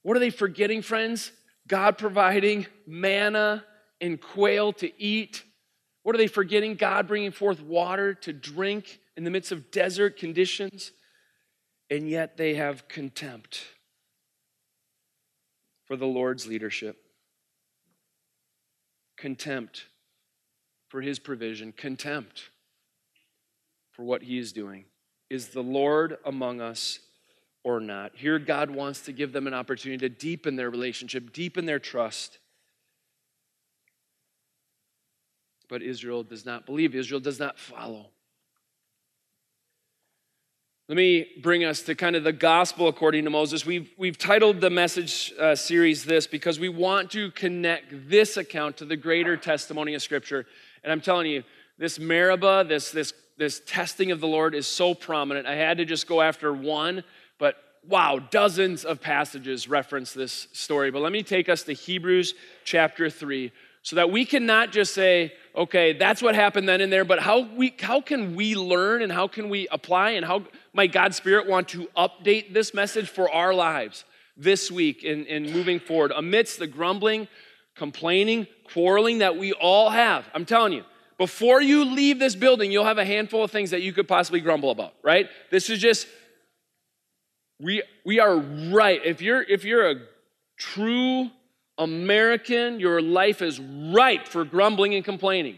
What 0.01 0.17
are 0.17 0.19
they 0.19 0.29
forgetting, 0.29 0.81
friends? 0.81 1.31
God 1.67 1.97
providing 1.97 2.67
manna 2.85 3.63
and 4.01 4.19
quail 4.19 4.73
to 4.73 5.01
eat. 5.01 5.43
What 6.03 6.13
are 6.13 6.17
they 6.17 6.27
forgetting? 6.27 6.75
God 6.75 7.07
bringing 7.07 7.31
forth 7.31 7.61
water 7.61 8.13
to 8.13 8.33
drink 8.33 8.99
in 9.15 9.23
the 9.23 9.31
midst 9.31 9.51
of 9.51 9.71
desert 9.71 10.17
conditions. 10.17 10.91
And 11.89 12.09
yet 12.09 12.35
they 12.35 12.55
have 12.55 12.87
contempt 12.87 13.63
for 15.85 15.95
the 15.95 16.05
Lord's 16.05 16.47
leadership 16.47 17.04
contempt 19.25 19.85
for 20.87 21.01
his 21.01 21.17
provision, 21.17 21.73
contempt 21.75 22.51
for 23.91 24.03
what 24.03 24.21
he 24.21 24.37
is 24.37 24.53
doing. 24.53 24.85
Is 25.31 25.47
the 25.47 25.63
Lord 25.63 26.19
among 26.23 26.61
us 26.61 26.99
or 27.63 27.79
not? 27.79 28.11
Here, 28.13 28.37
God 28.37 28.69
wants 28.69 29.01
to 29.01 29.11
give 29.11 29.33
them 29.33 29.47
an 29.47 29.55
opportunity 29.55 30.07
to 30.07 30.09
deepen 30.09 30.57
their 30.57 30.69
relationship, 30.69 31.33
deepen 31.33 31.65
their 31.65 31.79
trust. 31.79 32.37
But 35.69 35.81
Israel 35.81 36.21
does 36.21 36.45
not 36.45 36.67
believe, 36.67 36.93
Israel 36.93 37.19
does 37.19 37.39
not 37.39 37.57
follow. 37.57 38.11
Let 40.87 40.97
me 40.97 41.25
bring 41.41 41.63
us 41.63 41.81
to 41.83 41.95
kind 41.95 42.15
of 42.15 42.23
the 42.23 42.31
gospel 42.31 42.87
according 42.87 43.23
to 43.23 43.31
Moses. 43.31 43.65
We've, 43.65 43.89
we've 43.97 44.19
titled 44.19 44.61
the 44.61 44.69
message 44.69 45.33
uh, 45.39 45.55
series 45.55 46.05
this 46.05 46.27
because 46.27 46.59
we 46.59 46.69
want 46.69 47.09
to 47.13 47.31
connect 47.31 48.07
this 48.07 48.37
account 48.37 48.77
to 48.77 48.85
the 48.85 48.95
greater 48.95 49.35
testimony 49.35 49.95
of 49.95 50.03
Scripture. 50.03 50.45
And 50.83 50.91
I'm 50.91 51.01
telling 51.01 51.25
you, 51.25 51.43
this 51.79 51.97
Meribah, 51.97 52.65
this, 52.67 52.91
this, 52.91 53.13
this 53.35 53.63
testing 53.65 54.11
of 54.11 54.19
the 54.19 54.27
Lord 54.27 54.53
is 54.53 54.67
so 54.67 54.93
prominent. 54.93 55.47
I 55.47 55.55
had 55.55 55.79
to 55.79 55.85
just 55.85 56.05
go 56.05 56.21
after 56.21 56.53
one, 56.53 57.03
but 57.39 57.55
wow, 57.87 58.19
dozens 58.19 58.85
of 58.85 59.01
passages 59.01 59.67
reference 59.67 60.13
this 60.13 60.47
story. 60.53 60.91
But 60.91 61.01
let 61.01 61.11
me 61.11 61.23
take 61.23 61.49
us 61.49 61.63
to 61.63 61.73
Hebrews 61.73 62.35
chapter 62.63 63.09
3 63.09 63.51
so 63.81 63.95
that 63.95 64.11
we 64.11 64.23
can 64.23 64.45
not 64.45 64.71
just 64.71 64.93
say, 64.93 65.33
okay, 65.55 65.93
that's 65.93 66.21
what 66.21 66.35
happened 66.35 66.67
then 66.67 66.81
and 66.81 66.91
there, 66.91 67.05
but 67.05 67.19
how, 67.19 67.41
we, 67.55 67.73
how 67.79 68.01
can 68.01 68.35
we 68.35 68.55
learn 68.55 69.01
and 69.01 69.11
how 69.11 69.27
can 69.27 69.49
we 69.49 69.67
apply 69.71 70.11
and 70.11 70.25
how 70.25 70.43
might 70.73 70.91
God's 70.91 71.15
Spirit 71.15 71.47
want 71.47 71.69
to 71.69 71.87
update 71.97 72.53
this 72.53 72.73
message 72.73 73.09
for 73.09 73.31
our 73.31 73.53
lives 73.53 74.03
this 74.37 74.69
week 74.69 75.03
in, 75.03 75.25
in 75.25 75.51
moving 75.51 75.79
forward 75.79 76.11
amidst 76.15 76.59
the 76.59 76.67
grumbling, 76.67 77.27
complaining, 77.75 78.47
quarreling 78.73 79.19
that 79.19 79.37
we 79.37 79.53
all 79.53 79.89
have? 79.89 80.25
I'm 80.33 80.45
telling 80.45 80.73
you, 80.73 80.83
before 81.17 81.61
you 81.61 81.85
leave 81.85 82.19
this 82.19 82.35
building, 82.35 82.71
you'll 82.71 82.85
have 82.85 82.97
a 82.97 83.05
handful 83.05 83.43
of 83.43 83.51
things 83.51 83.71
that 83.71 83.81
you 83.81 83.93
could 83.93 84.07
possibly 84.07 84.41
grumble 84.41 84.71
about, 84.71 84.93
right? 85.01 85.29
This 85.49 85.69
is 85.69 85.79
just 85.79 86.07
we 87.59 87.83
we 88.05 88.19
are 88.19 88.37
right. 88.37 88.99
If 89.05 89.21
you're 89.21 89.41
if 89.41 89.63
you're 89.63 89.91
a 89.91 89.95
true 90.57 91.29
American, 91.77 92.79
your 92.79 93.01
life 93.01 93.41
is 93.41 93.59
ripe 93.59 94.27
for 94.27 94.45
grumbling 94.45 94.95
and 94.95 95.03
complaining. 95.03 95.57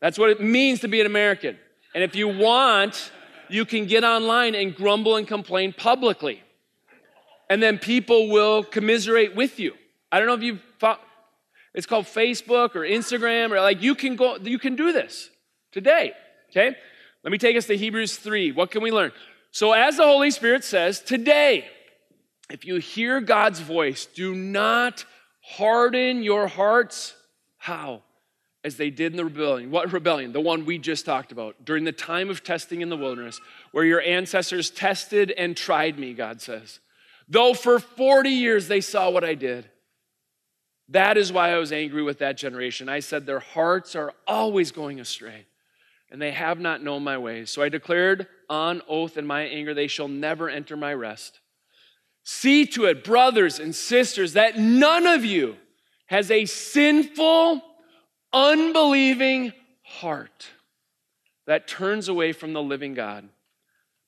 That's 0.00 0.18
what 0.18 0.30
it 0.30 0.40
means 0.40 0.80
to 0.80 0.88
be 0.88 1.00
an 1.00 1.06
American. 1.06 1.56
And 1.94 2.04
if 2.04 2.14
you 2.14 2.28
want 2.28 3.10
you 3.48 3.64
can 3.64 3.86
get 3.86 4.04
online 4.04 4.54
and 4.54 4.74
grumble 4.74 5.16
and 5.16 5.26
complain 5.26 5.72
publicly. 5.72 6.42
And 7.48 7.62
then 7.62 7.78
people 7.78 8.28
will 8.28 8.64
commiserate 8.64 9.36
with 9.36 9.58
you. 9.60 9.74
I 10.10 10.18
don't 10.18 10.28
know 10.28 10.34
if 10.34 10.42
you've 10.42 10.62
it's 11.74 11.86
called 11.86 12.06
Facebook 12.06 12.74
or 12.74 12.80
Instagram 12.80 13.50
or 13.50 13.60
like 13.60 13.82
you 13.82 13.94
can 13.94 14.16
go, 14.16 14.38
you 14.38 14.58
can 14.58 14.76
do 14.76 14.92
this 14.92 15.28
today. 15.72 16.12
Okay? 16.50 16.74
Let 17.22 17.30
me 17.30 17.36
take 17.36 17.54
us 17.54 17.66
to 17.66 17.76
Hebrews 17.76 18.16
3. 18.16 18.52
What 18.52 18.70
can 18.70 18.82
we 18.82 18.90
learn? 18.90 19.12
So, 19.50 19.72
as 19.72 19.98
the 19.98 20.04
Holy 20.04 20.30
Spirit 20.30 20.64
says, 20.64 21.00
today, 21.00 21.66
if 22.50 22.64
you 22.64 22.76
hear 22.76 23.20
God's 23.20 23.60
voice, 23.60 24.06
do 24.06 24.34
not 24.34 25.04
harden 25.46 26.22
your 26.22 26.48
hearts 26.48 27.14
How? 27.58 28.02
As 28.64 28.76
they 28.76 28.90
did 28.90 29.12
in 29.12 29.16
the 29.16 29.24
rebellion. 29.24 29.70
What 29.70 29.92
rebellion? 29.92 30.32
The 30.32 30.40
one 30.40 30.64
we 30.64 30.78
just 30.78 31.06
talked 31.06 31.30
about. 31.30 31.64
During 31.64 31.84
the 31.84 31.92
time 31.92 32.30
of 32.30 32.42
testing 32.42 32.80
in 32.80 32.88
the 32.88 32.96
wilderness, 32.96 33.40
where 33.70 33.84
your 33.84 34.00
ancestors 34.00 34.70
tested 34.70 35.30
and 35.30 35.56
tried 35.56 35.98
me, 36.00 36.14
God 36.14 36.40
says. 36.40 36.80
Though 37.28 37.54
for 37.54 37.78
40 37.78 38.28
years 38.28 38.66
they 38.66 38.80
saw 38.80 39.10
what 39.10 39.22
I 39.22 39.34
did. 39.34 39.68
That 40.88 41.16
is 41.16 41.32
why 41.32 41.52
I 41.52 41.58
was 41.58 41.72
angry 41.72 42.02
with 42.02 42.18
that 42.18 42.36
generation. 42.36 42.88
I 42.88 43.00
said, 43.00 43.24
Their 43.24 43.40
hearts 43.40 43.94
are 43.94 44.12
always 44.26 44.72
going 44.72 45.00
astray, 45.00 45.46
and 46.10 46.20
they 46.20 46.32
have 46.32 46.60
not 46.60 46.82
known 46.82 47.02
my 47.04 47.18
ways. 47.18 47.50
So 47.50 47.62
I 47.62 47.68
declared 47.68 48.26
on 48.48 48.82
oath 48.88 49.16
in 49.16 49.26
my 49.26 49.42
anger, 49.42 49.74
They 49.74 49.88
shall 49.88 50.08
never 50.08 50.48
enter 50.48 50.76
my 50.76 50.94
rest. 50.94 51.40
See 52.28 52.66
to 52.66 52.86
it, 52.86 53.04
brothers 53.04 53.60
and 53.60 53.72
sisters, 53.72 54.32
that 54.32 54.58
none 54.58 55.06
of 55.06 55.24
you 55.24 55.54
has 56.06 56.28
a 56.28 56.44
sinful, 56.44 57.62
unbelieving 58.32 59.52
heart 59.84 60.48
that 61.46 61.68
turns 61.68 62.08
away 62.08 62.32
from 62.32 62.52
the 62.52 62.60
living 62.60 62.94
God. 62.94 63.28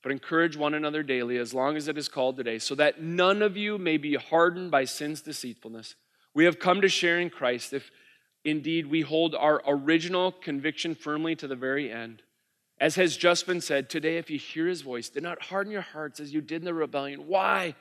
But 0.03 0.11
encourage 0.11 0.57
one 0.57 0.73
another 0.73 1.01
daily, 1.01 1.37
as 1.37 1.53
long 1.53 1.77
as 1.77 1.87
it 1.87 1.97
is 1.97 2.09
called 2.09 2.35
today, 2.35 2.59
so 2.59 2.75
that 2.75 3.01
none 3.01 3.41
of 3.41 3.55
you 3.55 3.77
may 3.77 3.95
be 3.95 4.15
hardened 4.15 4.69
by 4.69 4.83
sin's 4.83 5.21
deceitfulness. 5.21 5.95
We 6.33 6.43
have 6.43 6.59
come 6.59 6.81
to 6.81 6.89
share 6.89 7.21
in 7.21 7.29
Christ 7.29 7.71
if 7.71 7.89
indeed 8.43 8.87
we 8.87 8.99
hold 8.99 9.33
our 9.33 9.61
original 9.65 10.33
conviction 10.33 10.93
firmly 10.93 11.37
to 11.37 11.47
the 11.47 11.55
very 11.55 11.89
end. 11.89 12.21
As 12.81 12.95
has 12.95 13.15
just 13.15 13.47
been 13.47 13.61
said, 13.61 13.89
today, 13.89 14.17
if 14.17 14.29
you 14.29 14.37
hear 14.37 14.67
his 14.67 14.81
voice, 14.81 15.07
do 15.07 15.21
not 15.21 15.43
harden 15.43 15.71
your 15.71 15.83
hearts 15.83 16.19
as 16.19 16.33
you 16.33 16.41
did 16.41 16.63
in 16.63 16.65
the 16.65 16.73
rebellion. 16.73 17.25
Why? 17.25 17.75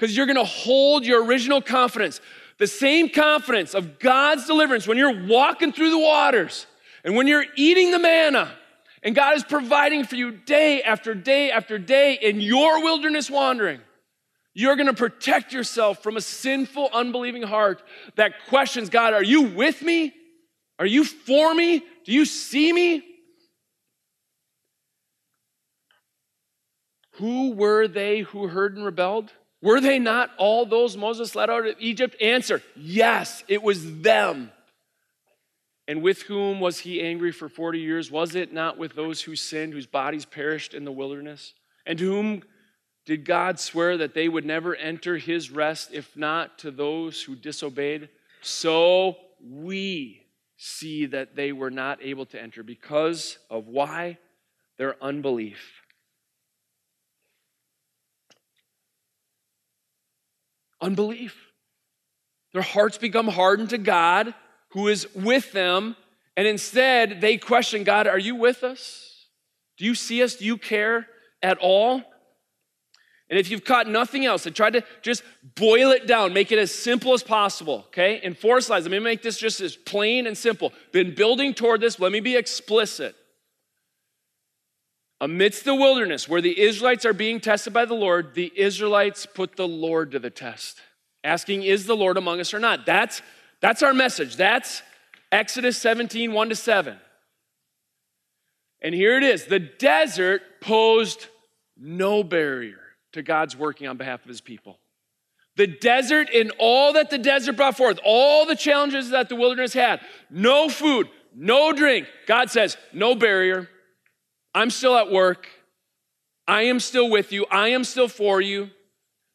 Because 0.00 0.16
you're 0.16 0.24
going 0.24 0.36
to 0.36 0.44
hold 0.44 1.04
your 1.04 1.22
original 1.26 1.60
confidence, 1.60 2.22
the 2.56 2.66
same 2.66 3.10
confidence 3.10 3.74
of 3.74 3.98
God's 3.98 4.46
deliverance 4.46 4.86
when 4.86 4.96
you're 4.96 5.26
walking 5.26 5.72
through 5.72 5.90
the 5.90 5.98
waters 5.98 6.66
and 7.04 7.14
when 7.14 7.26
you're 7.26 7.44
eating 7.54 7.90
the 7.90 7.98
manna 7.98 8.50
and 9.02 9.14
God 9.14 9.36
is 9.36 9.44
providing 9.44 10.04
for 10.04 10.16
you 10.16 10.30
day 10.30 10.82
after 10.82 11.14
day 11.14 11.50
after 11.50 11.76
day 11.76 12.14
in 12.14 12.40
your 12.40 12.82
wilderness 12.82 13.30
wandering. 13.30 13.78
You're 14.54 14.76
going 14.76 14.86
to 14.86 14.94
protect 14.94 15.52
yourself 15.52 16.02
from 16.02 16.16
a 16.16 16.22
sinful, 16.22 16.88
unbelieving 16.94 17.42
heart 17.42 17.82
that 18.16 18.46
questions 18.48 18.88
God, 18.88 19.12
are 19.12 19.22
you 19.22 19.42
with 19.42 19.82
me? 19.82 20.14
Are 20.78 20.86
you 20.86 21.04
for 21.04 21.54
me? 21.54 21.80
Do 22.06 22.12
you 22.12 22.24
see 22.24 22.72
me? 22.72 23.02
Who 27.16 27.52
were 27.52 27.86
they 27.86 28.20
who 28.20 28.48
heard 28.48 28.76
and 28.76 28.84
rebelled? 28.86 29.30
Were 29.62 29.80
they 29.80 29.98
not 29.98 30.30
all 30.38 30.64
those 30.64 30.96
Moses 30.96 31.34
led 31.34 31.50
out 31.50 31.66
of 31.66 31.76
Egypt? 31.78 32.16
Answer 32.20 32.62
yes, 32.76 33.44
it 33.48 33.62
was 33.62 34.00
them. 34.00 34.50
And 35.86 36.02
with 36.02 36.22
whom 36.22 36.60
was 36.60 36.78
he 36.78 37.02
angry 37.02 37.32
for 37.32 37.48
40 37.48 37.80
years? 37.80 38.10
Was 38.10 38.36
it 38.36 38.52
not 38.52 38.78
with 38.78 38.94
those 38.94 39.22
who 39.22 39.34
sinned, 39.34 39.72
whose 39.72 39.86
bodies 39.86 40.24
perished 40.24 40.72
in 40.72 40.84
the 40.84 40.92
wilderness? 40.92 41.52
And 41.84 41.98
to 41.98 42.04
whom 42.04 42.42
did 43.06 43.24
God 43.24 43.58
swear 43.58 43.96
that 43.96 44.14
they 44.14 44.28
would 44.28 44.44
never 44.44 44.76
enter 44.76 45.16
his 45.16 45.50
rest, 45.50 45.90
if 45.92 46.16
not 46.16 46.58
to 46.58 46.70
those 46.70 47.20
who 47.20 47.34
disobeyed? 47.34 48.08
So 48.40 49.16
we 49.42 50.22
see 50.56 51.06
that 51.06 51.34
they 51.34 51.50
were 51.50 51.70
not 51.70 51.98
able 52.02 52.26
to 52.26 52.40
enter 52.40 52.62
because 52.62 53.38
of 53.50 53.66
why? 53.66 54.18
Their 54.78 54.94
unbelief. 55.02 55.79
Unbelief. 60.80 61.36
Their 62.52 62.62
hearts 62.62 62.98
become 62.98 63.28
hardened 63.28 63.70
to 63.70 63.78
God, 63.78 64.34
who 64.70 64.88
is 64.88 65.06
with 65.14 65.52
them, 65.52 65.96
and 66.36 66.46
instead 66.46 67.20
they 67.20 67.36
question 67.36 67.84
God, 67.84 68.06
Are 68.06 68.18
you 68.18 68.34
with 68.34 68.64
us? 68.64 69.26
Do 69.78 69.84
you 69.84 69.94
see 69.94 70.22
us? 70.22 70.36
Do 70.36 70.44
you 70.44 70.56
care 70.56 71.06
at 71.42 71.58
all? 71.58 72.02
And 73.30 73.38
if 73.38 73.48
you've 73.48 73.64
caught 73.64 73.88
nothing 73.88 74.26
else, 74.26 74.44
I 74.44 74.50
tried 74.50 74.72
to 74.72 74.82
just 75.02 75.22
boil 75.54 75.92
it 75.92 76.08
down, 76.08 76.32
make 76.32 76.50
it 76.50 76.58
as 76.58 76.74
simple 76.74 77.14
as 77.14 77.22
possible, 77.22 77.84
okay? 77.86 78.20
In 78.24 78.34
four 78.34 78.60
slides, 78.60 78.84
let 78.84 78.90
me 78.90 78.98
make 78.98 79.22
this 79.22 79.38
just 79.38 79.60
as 79.60 79.76
plain 79.76 80.26
and 80.26 80.36
simple. 80.36 80.72
Been 80.90 81.14
building 81.14 81.54
toward 81.54 81.80
this, 81.80 82.00
let 82.00 82.10
me 82.10 82.18
be 82.18 82.34
explicit. 82.34 83.14
Amidst 85.20 85.64
the 85.64 85.74
wilderness 85.74 86.28
where 86.28 86.40
the 86.40 86.58
Israelites 86.58 87.04
are 87.04 87.12
being 87.12 87.40
tested 87.40 87.72
by 87.72 87.84
the 87.84 87.94
Lord, 87.94 88.34
the 88.34 88.50
Israelites 88.56 89.26
put 89.26 89.56
the 89.56 89.68
Lord 89.68 90.12
to 90.12 90.18
the 90.18 90.30
test, 90.30 90.80
asking, 91.22 91.62
Is 91.62 91.86
the 91.86 91.96
Lord 91.96 92.16
among 92.16 92.40
us 92.40 92.54
or 92.54 92.58
not? 92.58 92.86
That's, 92.86 93.20
that's 93.60 93.82
our 93.82 93.92
message. 93.92 94.36
That's 94.36 94.82
Exodus 95.30 95.76
17, 95.76 96.32
1 96.32 96.48
to 96.48 96.56
7. 96.56 96.96
And 98.82 98.94
here 98.94 99.18
it 99.18 99.22
is 99.22 99.44
the 99.44 99.58
desert 99.58 100.42
posed 100.62 101.26
no 101.76 102.24
barrier 102.24 102.80
to 103.12 103.22
God's 103.22 103.56
working 103.56 103.88
on 103.88 103.98
behalf 103.98 104.22
of 104.22 104.28
his 104.28 104.40
people. 104.40 104.78
The 105.56 105.66
desert 105.66 106.30
and 106.34 106.52
all 106.58 106.94
that 106.94 107.10
the 107.10 107.18
desert 107.18 107.56
brought 107.56 107.76
forth, 107.76 107.98
all 108.04 108.46
the 108.46 108.56
challenges 108.56 109.10
that 109.10 109.28
the 109.28 109.36
wilderness 109.36 109.74
had 109.74 110.00
no 110.30 110.70
food, 110.70 111.08
no 111.34 111.72
drink. 111.72 112.06
God 112.26 112.50
says, 112.50 112.78
no 112.92 113.14
barrier. 113.14 113.68
I'm 114.54 114.70
still 114.70 114.96
at 114.96 115.10
work. 115.10 115.48
I 116.46 116.62
am 116.62 116.80
still 116.80 117.10
with 117.10 117.32
you. 117.32 117.46
I 117.50 117.68
am 117.68 117.84
still 117.84 118.08
for 118.08 118.40
you. 118.40 118.70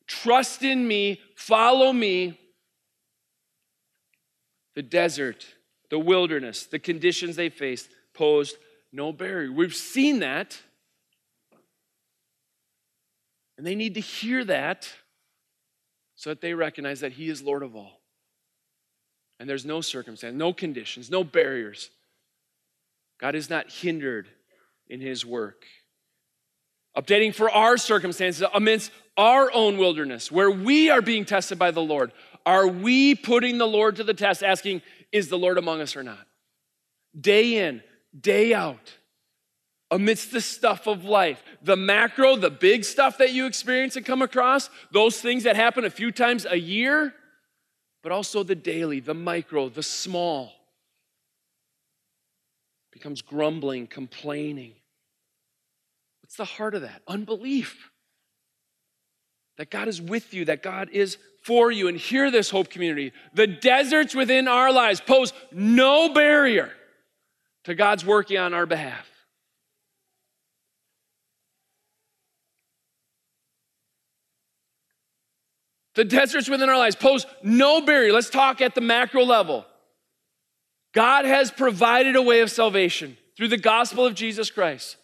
Trust 0.07 0.63
in 0.63 0.87
me. 0.87 1.21
Follow 1.35 1.93
me. 1.93 2.39
The 4.75 4.83
desert, 4.83 5.45
the 5.89 5.99
wilderness, 5.99 6.65
the 6.65 6.79
conditions 6.79 7.37
they 7.37 7.49
faced 7.49 7.89
posed 8.13 8.57
no 8.91 9.13
barrier. 9.13 9.51
We've 9.51 9.75
seen 9.75 10.19
that 10.19 10.59
and 13.57 13.65
they 13.65 13.75
need 13.75 13.93
to 13.93 14.01
hear 14.01 14.43
that 14.45 14.91
so 16.15 16.29
that 16.29 16.41
they 16.41 16.53
recognize 16.53 16.99
that 17.01 17.13
He 17.13 17.29
is 17.29 17.41
Lord 17.41 17.63
of 17.63 17.75
all. 17.75 18.01
And 19.39 19.49
there's 19.49 19.65
no 19.65 19.81
circumstance, 19.81 20.35
no 20.35 20.53
conditions, 20.53 21.09
no 21.09 21.23
barriers. 21.23 21.89
God 23.19 23.35
is 23.35 23.49
not 23.49 23.69
hindered 23.69 24.27
in 24.89 25.01
His 25.01 25.25
work. 25.25 25.65
Updating 26.97 27.33
for 27.33 27.49
our 27.49 27.77
circumstances 27.77 28.45
amidst 28.53 28.91
our 29.17 29.51
own 29.51 29.77
wilderness, 29.77 30.31
where 30.31 30.51
we 30.51 30.89
are 30.89 31.01
being 31.01 31.25
tested 31.25 31.59
by 31.59 31.71
the 31.71 31.81
Lord. 31.81 32.11
Are 32.45 32.67
we 32.67 33.15
putting 33.15 33.57
the 33.57 33.67
Lord 33.67 33.95
to 33.97 34.03
the 34.03 34.13
test, 34.13 34.43
asking, 34.43 34.81
Is 35.11 35.29
the 35.29 35.37
Lord 35.37 35.57
among 35.57 35.81
us 35.81 35.95
or 35.95 36.03
not? 36.03 36.25
Day 37.19 37.67
in, 37.67 37.81
day 38.19 38.53
out 38.53 38.93
amidst 39.91 40.31
the 40.31 40.41
stuff 40.41 40.87
of 40.87 41.05
life. 41.05 41.43
The 41.61 41.77
macro, 41.77 42.35
the 42.35 42.49
big 42.49 42.83
stuff 42.83 43.17
that 43.19 43.31
you 43.33 43.45
experience 43.45 43.95
and 43.95 44.05
come 44.05 44.21
across, 44.21 44.69
those 44.91 45.19
things 45.19 45.43
that 45.43 45.55
happen 45.55 45.85
a 45.85 45.89
few 45.89 46.11
times 46.11 46.45
a 46.49 46.59
year, 46.59 47.13
but 48.03 48.11
also 48.11 48.43
the 48.43 48.55
daily, 48.55 48.99
the 48.99 49.13
micro, 49.13 49.69
the 49.69 49.83
small. 49.83 50.51
Becomes 52.95 53.21
grumbling, 53.21 53.87
complaining. 53.87 54.73
What's 56.23 56.37
the 56.37 56.45
heart 56.45 56.75
of 56.75 56.83
that? 56.83 57.01
Unbelief. 57.09 57.91
That 59.57 59.69
God 59.69 59.89
is 59.89 60.01
with 60.01 60.33
you, 60.33 60.45
that 60.45 60.63
God 60.63 60.89
is 60.91 61.17
for 61.43 61.71
you. 61.71 61.89
And 61.89 61.97
hear 61.97 62.31
this, 62.31 62.49
Hope 62.49 62.69
Community. 62.69 63.11
The 63.33 63.47
deserts 63.47 64.15
within 64.15 64.47
our 64.47 64.71
lives 64.71 65.01
pose 65.01 65.33
no 65.51 66.13
barrier 66.13 66.71
to 67.65 67.75
God's 67.75 68.05
working 68.05 68.37
on 68.37 68.53
our 68.53 68.65
behalf. 68.65 69.07
The 75.95 76.05
deserts 76.05 76.47
within 76.47 76.69
our 76.69 76.77
lives 76.77 76.95
pose 76.95 77.25
no 77.43 77.81
barrier. 77.81 78.13
Let's 78.13 78.29
talk 78.29 78.61
at 78.61 78.73
the 78.73 78.81
macro 78.81 79.25
level. 79.25 79.65
God 80.95 81.25
has 81.25 81.51
provided 81.51 82.15
a 82.15 82.21
way 82.21 82.39
of 82.39 82.49
salvation 82.49 83.17
through 83.35 83.49
the 83.49 83.57
gospel 83.57 84.05
of 84.05 84.15
Jesus 84.15 84.49
Christ. 84.49 84.95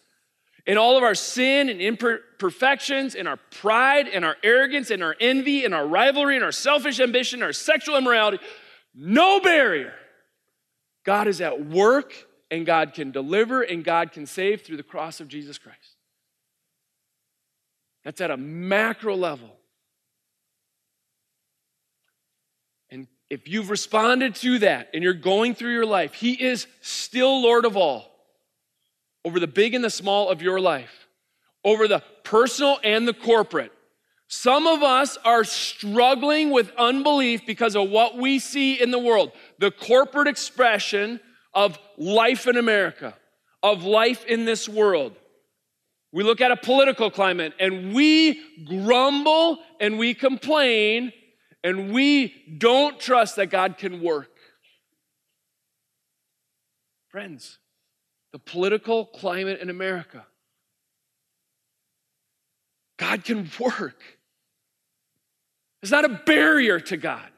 In 0.66 0.78
all 0.78 0.96
of 0.96 1.02
our 1.02 1.14
sin 1.14 1.68
and 1.68 1.80
imperfections, 1.80 3.14
in 3.14 3.26
our 3.26 3.36
pride, 3.50 4.08
and 4.08 4.24
our 4.24 4.36
arrogance, 4.42 4.90
and 4.90 5.02
our 5.02 5.14
envy, 5.20 5.64
and 5.64 5.74
our 5.74 5.86
rivalry, 5.86 6.36
and 6.36 6.44
our 6.44 6.52
selfish 6.52 6.98
ambition, 6.98 7.42
our 7.42 7.52
sexual 7.52 7.96
immorality, 7.96 8.38
no 8.94 9.40
barrier. 9.40 9.92
God 11.04 11.28
is 11.28 11.40
at 11.40 11.66
work 11.66 12.14
and 12.50 12.64
God 12.64 12.94
can 12.94 13.10
deliver 13.10 13.62
and 13.62 13.84
God 13.84 14.12
can 14.12 14.24
save 14.24 14.62
through 14.62 14.76
the 14.76 14.82
cross 14.82 15.20
of 15.20 15.28
Jesus 15.28 15.58
Christ. 15.58 15.96
That's 18.04 18.20
at 18.20 18.30
a 18.30 18.36
macro 18.36 19.16
level. 19.16 19.50
If 23.32 23.48
you've 23.48 23.70
responded 23.70 24.34
to 24.34 24.58
that 24.58 24.90
and 24.92 25.02
you're 25.02 25.14
going 25.14 25.54
through 25.54 25.72
your 25.72 25.86
life, 25.86 26.12
He 26.12 26.34
is 26.34 26.66
still 26.82 27.40
Lord 27.40 27.64
of 27.64 27.78
all 27.78 28.10
over 29.24 29.40
the 29.40 29.46
big 29.46 29.72
and 29.72 29.82
the 29.82 29.88
small 29.88 30.28
of 30.28 30.42
your 30.42 30.60
life, 30.60 31.08
over 31.64 31.88
the 31.88 32.02
personal 32.24 32.78
and 32.84 33.08
the 33.08 33.14
corporate. 33.14 33.72
Some 34.28 34.66
of 34.66 34.82
us 34.82 35.16
are 35.24 35.44
struggling 35.44 36.50
with 36.50 36.72
unbelief 36.76 37.46
because 37.46 37.74
of 37.74 37.88
what 37.88 38.18
we 38.18 38.38
see 38.38 38.78
in 38.78 38.90
the 38.90 38.98
world, 38.98 39.32
the 39.58 39.70
corporate 39.70 40.28
expression 40.28 41.18
of 41.54 41.78
life 41.96 42.46
in 42.46 42.58
America, 42.58 43.14
of 43.62 43.82
life 43.82 44.26
in 44.26 44.44
this 44.44 44.68
world. 44.68 45.16
We 46.12 46.22
look 46.22 46.42
at 46.42 46.50
a 46.50 46.56
political 46.56 47.10
climate 47.10 47.54
and 47.58 47.94
we 47.94 48.42
grumble 48.66 49.60
and 49.80 49.98
we 49.98 50.12
complain 50.12 51.14
and 51.64 51.92
we 51.92 52.34
don't 52.58 52.98
trust 52.98 53.36
that 53.36 53.46
God 53.46 53.78
can 53.78 54.02
work. 54.02 54.30
Friends, 57.08 57.58
the 58.32 58.38
political 58.38 59.04
climate 59.04 59.60
in 59.60 59.70
America, 59.70 60.26
God 62.96 63.24
can 63.24 63.50
work. 63.58 64.02
It's 65.82 65.92
not 65.92 66.04
a 66.04 66.20
barrier 66.26 66.80
to 66.80 66.96
God. 66.96 67.28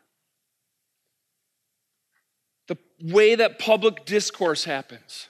The 2.69 2.77
way 3.03 3.35
that 3.35 3.59
public 3.59 4.05
discourse 4.05 4.65
happens, 4.65 5.29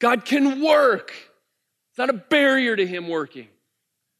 God 0.00 0.24
can 0.24 0.62
work. 0.62 1.12
It's 1.90 1.98
not 1.98 2.10
a 2.10 2.14
barrier 2.14 2.74
to 2.74 2.86
Him 2.86 3.08
working. 3.08 3.48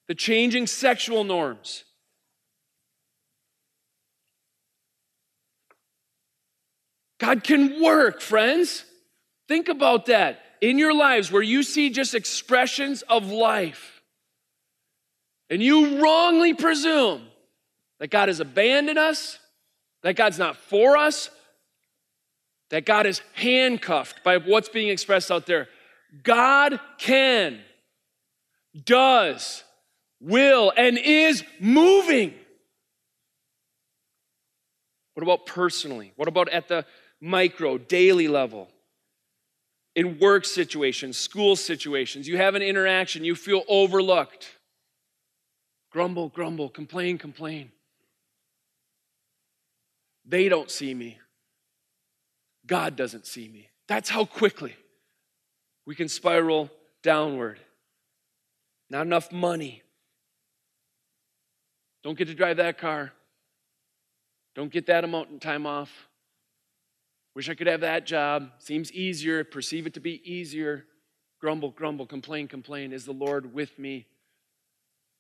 The 0.09 0.15
changing 0.15 0.67
sexual 0.67 1.25
norms. 1.25 1.85
God 7.23 7.45
can 7.45 7.81
work, 7.81 8.21
friends. 8.21 8.85
Think 9.47 9.69
about 9.69 10.07
that 10.07 10.41
in 10.61 10.77
your 10.77 10.93
lives 10.93 11.31
where 11.31 11.41
you 11.41 11.63
see 11.63 11.89
just 11.89 12.17
expressions 12.17 13.03
of 13.03 13.31
life 13.31 14.03
and 15.49 15.63
you 15.63 16.03
wrongly 16.03 16.53
presume 16.53 17.23
that 18.01 18.11
God 18.11 18.27
has 18.27 18.41
abandoned 18.41 18.99
us, 18.99 19.39
that 20.03 20.17
God's 20.17 20.37
not 20.37 20.57
for 20.57 20.97
us, 20.97 21.31
that 22.71 22.87
God 22.87 23.07
is 23.07 23.23
handcuffed 23.35 24.25
by 24.25 24.39
what's 24.39 24.69
being 24.69 24.89
expressed 24.89 25.31
out 25.31 25.47
there. 25.47 25.69
God 26.25 26.81
can, 26.99 27.61
does, 28.85 29.63
will, 30.21 30.73
and 30.77 30.99
is 30.99 31.45
moving. 31.61 32.35
What 35.15 35.23
about 35.23 35.47
personally? 35.47 36.13
What 36.17 36.27
about 36.27 36.49
at 36.49 36.67
the 36.67 36.85
micro, 37.23 37.79
daily 37.79 38.29
level? 38.29 38.69
In 39.95 40.19
work 40.19 40.45
situations, 40.45 41.17
school 41.17 41.55
situations, 41.57 42.27
you 42.27 42.37
have 42.37 42.55
an 42.55 42.63
interaction, 42.63 43.25
you 43.25 43.35
feel 43.35 43.63
overlooked. 43.69 44.51
Grumble, 45.91 46.29
grumble, 46.29 46.69
complain, 46.69 47.19
complain. 47.19 47.71
They 50.25 50.49
don't 50.49 50.71
see 50.71 50.95
me. 50.95 51.19
God 52.67 52.97
doesn't 52.97 53.27
see 53.27 53.49
me. 53.49 53.69
That's 53.89 54.09
how 54.09 54.25
quickly 54.25 54.75
we 55.87 55.95
can 55.95 56.09
spiral 56.09 56.71
downward. 57.03 57.59
Not 58.89 59.07
enough 59.07 59.33
money. 59.33 59.83
Don't 62.03 62.17
get 62.17 62.29
to 62.29 62.35
drive 62.35 62.57
that 62.59 62.79
car. 62.79 63.13
Don't 64.55 64.73
get 64.73 64.87
that 64.87 65.05
amount 65.05 65.33
of 65.33 65.41
time 65.41 65.67
off. 65.67 65.91
Wish 67.35 67.49
I 67.49 67.55
could 67.55 67.67
have 67.67 67.81
that 67.81 68.07
job. 68.07 68.51
Seems 68.59 68.93
easier. 68.93 69.43
Perceive 69.45 69.87
it 69.87 69.95
to 69.95 70.01
be 70.01 70.21
easier. 70.31 70.85
Grumble, 71.41 71.71
grumble, 71.71 72.07
complain, 72.07 72.47
complain. 72.49 72.93
Is 72.93 73.05
the 73.05 73.13
Lord 73.13 73.55
with 73.55 73.79
me? 73.79 74.07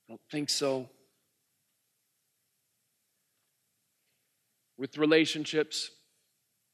I 0.08 0.12
don't 0.12 0.20
think 0.30 0.50
so. 0.50 0.88
With 4.76 4.98
relationships, 4.98 5.90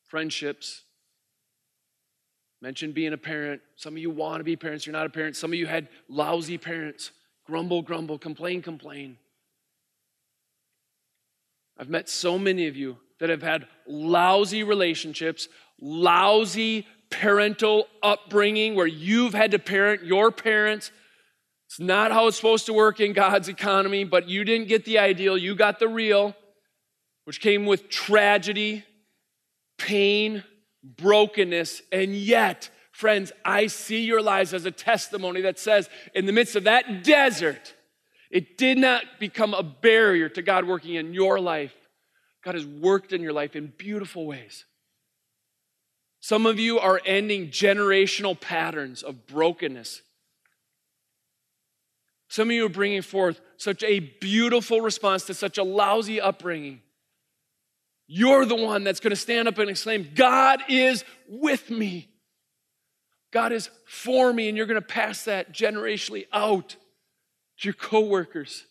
friendships, 0.09 0.83
Mention 2.61 2.93
being 2.93 3.13
a 3.13 3.19
parent. 3.19 3.61
Some 3.77 3.95
of 3.95 3.99
you 3.99 4.11
want 4.11 4.41
to 4.41 4.45
be 4.45 4.57
parents, 4.57 4.85
you're 4.85 4.93
not 4.93 5.07
a 5.07 5.11
parent. 5.11 5.37
Some 5.37 5.53
of 5.53 5.59
you 5.59 5.67
had 5.67 5.89
lousy 6.09 6.59
parents. 6.59 7.13
Grumble, 7.47 7.83
grumble, 7.83 8.19
complain, 8.19 8.63
complain. 8.63 9.17
I've 11.79 11.89
met 11.89 12.09
so 12.09 12.39
many 12.39 12.67
of 12.67 12.77
you 12.77 12.99
that 13.21 13.31
have 13.31 13.43
had 13.43 13.67
lousy 13.87 14.63
relationships, 14.63 15.49
lousy 15.81 16.87
parental 17.11 17.87
upbringing 18.03 18.75
where 18.75 18.87
you've 18.87 19.35
had 19.35 19.51
to 19.53 19.59
parent 19.59 20.05
your 20.05 20.31
parents. 20.31 20.91
It's 21.67 21.81
not 21.81 22.13
how 22.13 22.27
it's 22.27 22.37
supposed 22.37 22.67
to 22.67 22.73
work 22.73 23.01
in 23.01 23.13
God's 23.13 23.49
economy, 23.49 24.05
but 24.05 24.29
you 24.29 24.45
didn't 24.45 24.69
get 24.69 24.85
the 24.85 24.99
ideal, 24.99 25.37
you 25.37 25.55
got 25.55 25.79
the 25.79 25.89
real, 25.89 26.35
which 27.25 27.41
came 27.41 27.67
with 27.67 27.89
tragedy, 27.89 28.85
pain, 29.79 30.45
brokenness, 30.83 31.83
and 31.93 32.15
yet, 32.15 32.71
friends, 32.93 33.33
I 33.45 33.67
see 33.67 34.05
your 34.05 34.23
lives 34.23 34.55
as 34.55 34.65
a 34.65 34.71
testimony 34.71 35.43
that 35.43 35.59
says, 35.59 35.91
in 36.15 36.27
the 36.27 36.33
midst 36.33 36.57
of 36.57 36.65
that 36.65 37.05
desert, 37.05 37.75
it 38.31 38.59
did 38.59 38.79
not 38.79 39.05
become 39.19 39.55
a 39.55 39.63
barrier 39.63 40.29
to 40.31 40.43
God 40.43 40.67
working 40.67 40.95
in 40.95 41.15
your 41.15 41.39
life. 41.39 41.75
God 42.49 42.55
has 42.55 42.65
worked 42.65 43.13
in 43.13 43.21
your 43.21 43.35
life 43.35 43.57
in 43.57 43.75
beautiful 43.77 44.25
ways. 44.25 44.65
Some 46.19 46.47
of 46.47 46.59
you 46.59 46.79
are 46.79 46.99
ending 47.05 47.49
generational 47.49 48.41
patterns 48.41 49.03
of 49.03 49.27
brokenness. 49.27 50.01
Some 52.29 52.49
of 52.49 52.53
you 52.55 52.65
are 52.65 52.71
bringing 52.71 53.03
forth 53.03 53.43
such 53.59 53.83
a 53.83 54.01
beautiful 54.01 54.81
response 54.81 55.27
to 55.27 55.35
such 55.35 55.59
a 55.59 55.63
lousy 55.63 56.23
upbringing. 56.23 56.81
You're 58.07 58.47
the 58.47 58.57
one 58.57 58.83
that's 58.83 59.01
going 59.01 59.11
to 59.11 59.17
stand 59.17 59.47
up 59.47 59.59
and 59.59 59.69
exclaim, 59.69 60.09
God 60.15 60.63
is 60.71 61.05
with 61.29 61.69
me. 61.69 62.09
God 63.31 63.53
is 63.53 63.69
for 63.85 64.33
me, 64.33 64.49
and 64.49 64.57
you're 64.57 64.65
going 64.65 64.81
to 64.81 64.89
pass 64.89 65.25
that 65.25 65.53
generationally 65.53 66.25
out 66.33 66.77
to 67.59 67.69
your 67.69 67.75
coworkers, 67.75 68.65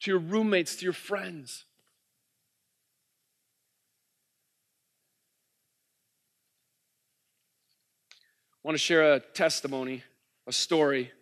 to 0.00 0.10
your 0.10 0.18
roommates, 0.18 0.74
to 0.74 0.82
your 0.82 0.92
friends. 0.92 1.66
Want 8.66 8.74
to 8.74 8.78
share 8.78 9.14
a 9.14 9.20
testimony, 9.20 10.02
a 10.48 10.52
story, 10.52 11.12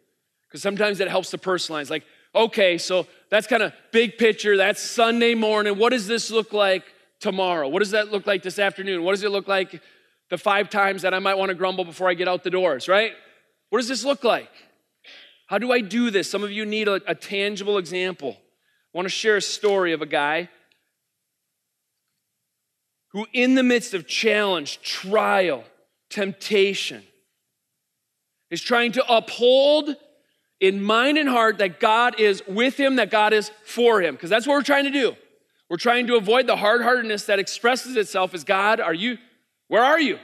because 0.48 0.62
sometimes 0.62 0.96
that 0.96 1.08
helps 1.08 1.28
to 1.28 1.36
personalize. 1.36 1.90
Like, 1.90 2.04
okay, 2.34 2.78
so 2.78 3.06
that's 3.28 3.46
kind 3.46 3.62
of 3.62 3.74
big 3.92 4.16
picture. 4.16 4.56
That's 4.56 4.80
Sunday 4.80 5.34
morning. 5.34 5.76
What 5.76 5.90
does 5.90 6.06
this 6.06 6.30
look 6.30 6.54
like 6.54 6.84
tomorrow? 7.20 7.68
What 7.68 7.80
does 7.80 7.90
that 7.90 8.10
look 8.10 8.26
like 8.26 8.42
this 8.42 8.58
afternoon? 8.58 9.02
What 9.02 9.10
does 9.12 9.24
it 9.24 9.30
look 9.30 9.46
like 9.46 9.82
the 10.30 10.38
five 10.38 10.70
times 10.70 11.02
that 11.02 11.12
I 11.12 11.18
might 11.18 11.34
want 11.34 11.50
to 11.50 11.54
grumble 11.54 11.84
before 11.84 12.08
I 12.08 12.14
get 12.14 12.28
out 12.28 12.44
the 12.44 12.50
doors, 12.50 12.88
right? 12.88 13.12
What 13.68 13.78
does 13.78 13.88
this 13.88 14.06
look 14.06 14.24
like? 14.24 14.50
How 15.46 15.58
do 15.58 15.70
I 15.70 15.82
do 15.82 16.10
this? 16.10 16.30
Some 16.30 16.44
of 16.44 16.50
you 16.50 16.64
need 16.64 16.88
a, 16.88 17.02
a 17.06 17.14
tangible 17.14 17.76
example. 17.76 18.38
I 18.38 18.96
want 18.96 19.04
to 19.04 19.10
share 19.10 19.36
a 19.36 19.42
story 19.42 19.92
of 19.92 20.00
a 20.00 20.06
guy 20.06 20.48
who, 23.08 23.26
in 23.34 23.54
the 23.54 23.62
midst 23.62 23.92
of 23.92 24.08
challenge, 24.08 24.80
trial, 24.80 25.62
temptation, 26.08 27.02
is 28.54 28.60
trying 28.60 28.92
to 28.92 29.04
uphold 29.12 29.96
in 30.60 30.80
mind 30.80 31.18
and 31.18 31.28
heart 31.28 31.58
that 31.58 31.80
God 31.80 32.20
is 32.20 32.40
with 32.46 32.78
him, 32.78 32.96
that 32.96 33.10
God 33.10 33.32
is 33.32 33.50
for 33.64 34.00
him, 34.00 34.14
because 34.14 34.30
that's 34.30 34.46
what 34.46 34.54
we're 34.54 34.62
trying 34.62 34.84
to 34.84 34.92
do. 34.92 35.16
We're 35.68 35.76
trying 35.76 36.06
to 36.06 36.14
avoid 36.14 36.46
the 36.46 36.54
hard 36.54 36.80
heartedness 36.80 37.26
that 37.26 37.40
expresses 37.40 37.96
itself 37.96 38.32
as 38.32 38.44
God, 38.44 38.78
are 38.78 38.94
you, 38.94 39.18
where 39.66 39.82
are 39.82 39.98
you? 39.98 40.20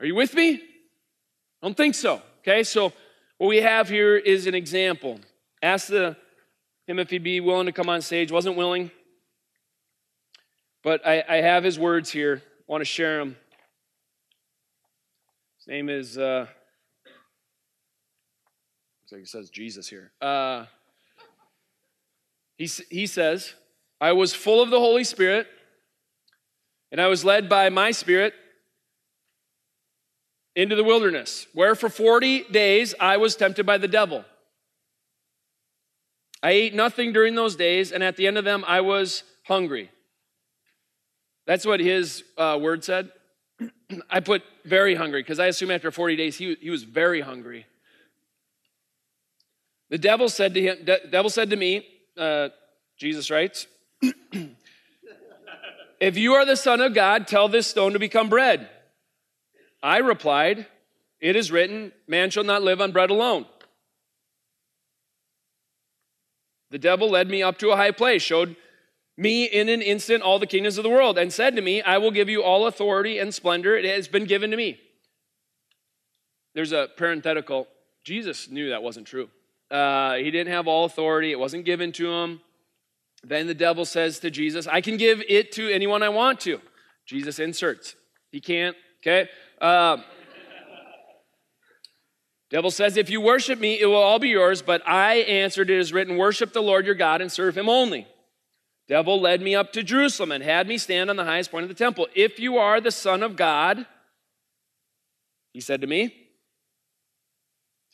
Are 0.00 0.06
you 0.06 0.14
with 0.14 0.32
me? 0.34 0.54
I 0.54 1.66
don't 1.66 1.76
think 1.76 1.94
so. 1.94 2.22
Okay, 2.38 2.62
so 2.62 2.94
what 3.36 3.48
we 3.48 3.58
have 3.58 3.90
here 3.90 4.16
is 4.16 4.46
an 4.46 4.54
example. 4.54 5.20
Ask 5.62 5.88
the, 5.88 6.16
him 6.86 6.98
if 6.98 7.10
he'd 7.10 7.22
be 7.22 7.40
willing 7.40 7.66
to 7.66 7.72
come 7.72 7.90
on 7.90 8.00
stage. 8.00 8.32
Wasn't 8.32 8.56
willing. 8.56 8.90
But 10.82 11.06
I, 11.06 11.22
I 11.28 11.36
have 11.42 11.62
his 11.62 11.78
words 11.78 12.10
here. 12.10 12.40
I 12.42 12.72
want 12.72 12.80
to 12.80 12.86
share 12.86 13.18
them. 13.18 13.36
His 15.58 15.66
name 15.66 15.90
is, 15.90 16.16
uh, 16.16 16.46
like 19.12 19.22
it 19.22 19.28
says 19.28 19.50
Jesus 19.50 19.88
here. 19.88 20.12
Uh, 20.20 20.66
he, 22.56 22.68
he 22.90 23.06
says, 23.06 23.54
I 24.00 24.12
was 24.12 24.34
full 24.34 24.62
of 24.62 24.70
the 24.70 24.78
Holy 24.78 25.04
Spirit, 25.04 25.46
and 26.92 27.00
I 27.00 27.06
was 27.06 27.24
led 27.24 27.48
by 27.48 27.68
my 27.68 27.90
Spirit 27.90 28.34
into 30.56 30.76
the 30.76 30.84
wilderness, 30.84 31.46
where 31.54 31.74
for 31.74 31.88
40 31.88 32.44
days 32.50 32.94
I 33.00 33.16
was 33.16 33.36
tempted 33.36 33.64
by 33.64 33.78
the 33.78 33.88
devil. 33.88 34.24
I 36.42 36.50
ate 36.52 36.74
nothing 36.74 37.12
during 37.12 37.34
those 37.34 37.56
days, 37.56 37.92
and 37.92 38.02
at 38.02 38.16
the 38.16 38.26
end 38.26 38.38
of 38.38 38.44
them 38.44 38.64
I 38.66 38.80
was 38.80 39.22
hungry. 39.44 39.90
That's 41.46 41.66
what 41.66 41.80
his 41.80 42.24
uh, 42.38 42.58
word 42.60 42.84
said. 42.84 43.10
I 44.10 44.20
put 44.20 44.42
very 44.64 44.94
hungry 44.94 45.22
because 45.22 45.38
I 45.38 45.46
assume 45.46 45.70
after 45.70 45.90
40 45.90 46.16
days 46.16 46.36
he, 46.36 46.56
he 46.60 46.70
was 46.70 46.84
very 46.84 47.20
hungry. 47.20 47.66
The 49.90 49.98
devil 49.98 50.28
said 50.28 50.54
to 50.54 50.62
him, 50.62 50.88
devil 51.10 51.30
said 51.30 51.50
to 51.50 51.56
me, 51.56 51.86
uh, 52.16 52.50
Jesus 52.96 53.30
writes, 53.30 53.66
If 56.00 56.16
you 56.16 56.34
are 56.34 56.46
the 56.46 56.56
Son 56.56 56.80
of 56.80 56.94
God, 56.94 57.26
tell 57.26 57.48
this 57.48 57.66
stone 57.66 57.92
to 57.92 57.98
become 57.98 58.28
bread. 58.28 58.68
I 59.82 59.98
replied, 59.98 60.66
It 61.20 61.36
is 61.36 61.50
written, 61.50 61.92
Man 62.06 62.30
shall 62.30 62.44
not 62.44 62.62
live 62.62 62.80
on 62.80 62.92
bread 62.92 63.10
alone. 63.10 63.46
The 66.70 66.78
devil 66.78 67.10
led 67.10 67.28
me 67.28 67.42
up 67.42 67.58
to 67.58 67.70
a 67.70 67.76
high 67.76 67.90
place, 67.90 68.22
showed 68.22 68.54
me 69.16 69.44
in 69.44 69.68
an 69.68 69.82
instant 69.82 70.22
all 70.22 70.38
the 70.38 70.46
kingdoms 70.46 70.78
of 70.78 70.84
the 70.84 70.90
world, 70.90 71.18
and 71.18 71.32
said 71.32 71.56
to 71.56 71.62
me, 71.62 71.82
I 71.82 71.98
will 71.98 72.12
give 72.12 72.28
you 72.28 72.44
all 72.44 72.66
authority 72.66 73.18
and 73.18 73.34
splendor. 73.34 73.76
It 73.76 73.84
has 73.84 74.06
been 74.06 74.24
given 74.24 74.52
to 74.52 74.56
me. 74.56 74.78
There's 76.54 76.72
a 76.72 76.88
parenthetical. 76.96 77.66
Jesus 78.04 78.48
knew 78.48 78.70
that 78.70 78.82
wasn't 78.82 79.06
true. 79.06 79.28
Uh, 79.70 80.14
he 80.14 80.30
didn't 80.30 80.52
have 80.52 80.66
all 80.66 80.84
authority, 80.84 81.30
it 81.30 81.38
wasn't 81.38 81.64
given 81.64 81.92
to 81.92 82.12
him. 82.12 82.40
Then 83.22 83.46
the 83.46 83.54
devil 83.54 83.84
says 83.84 84.18
to 84.20 84.30
Jesus, 84.30 84.66
I 84.66 84.80
can 84.80 84.96
give 84.96 85.22
it 85.28 85.52
to 85.52 85.68
anyone 85.70 86.02
I 86.02 86.08
want 86.08 86.40
to. 86.40 86.60
Jesus 87.06 87.38
inserts. 87.38 87.94
He 88.32 88.40
can't, 88.40 88.76
okay? 89.02 89.28
Uh, 89.60 89.98
devil 92.50 92.70
says, 92.70 92.96
If 92.96 93.10
you 93.10 93.20
worship 93.20 93.58
me, 93.58 93.78
it 93.80 93.86
will 93.86 93.96
all 93.96 94.18
be 94.18 94.30
yours. 94.30 94.62
But 94.62 94.82
I 94.86 95.16
answered, 95.16 95.70
It 95.70 95.78
is 95.78 95.92
written, 95.92 96.16
Worship 96.16 96.52
the 96.52 96.62
Lord 96.62 96.86
your 96.86 96.94
God 96.94 97.20
and 97.20 97.30
serve 97.30 97.56
him 97.56 97.68
only. 97.68 98.06
Devil 98.88 99.20
led 99.20 99.40
me 99.40 99.54
up 99.54 99.72
to 99.74 99.82
Jerusalem 99.82 100.32
and 100.32 100.42
had 100.42 100.66
me 100.66 100.76
stand 100.78 101.10
on 101.10 101.16
the 101.16 101.24
highest 101.24 101.50
point 101.50 101.62
of 101.62 101.68
the 101.68 101.74
temple. 101.74 102.08
If 102.14 102.40
you 102.40 102.58
are 102.58 102.80
the 102.80 102.90
Son 102.90 103.22
of 103.22 103.36
God, 103.36 103.86
he 105.52 105.60
said 105.60 105.80
to 105.82 105.86
me, 105.86 106.19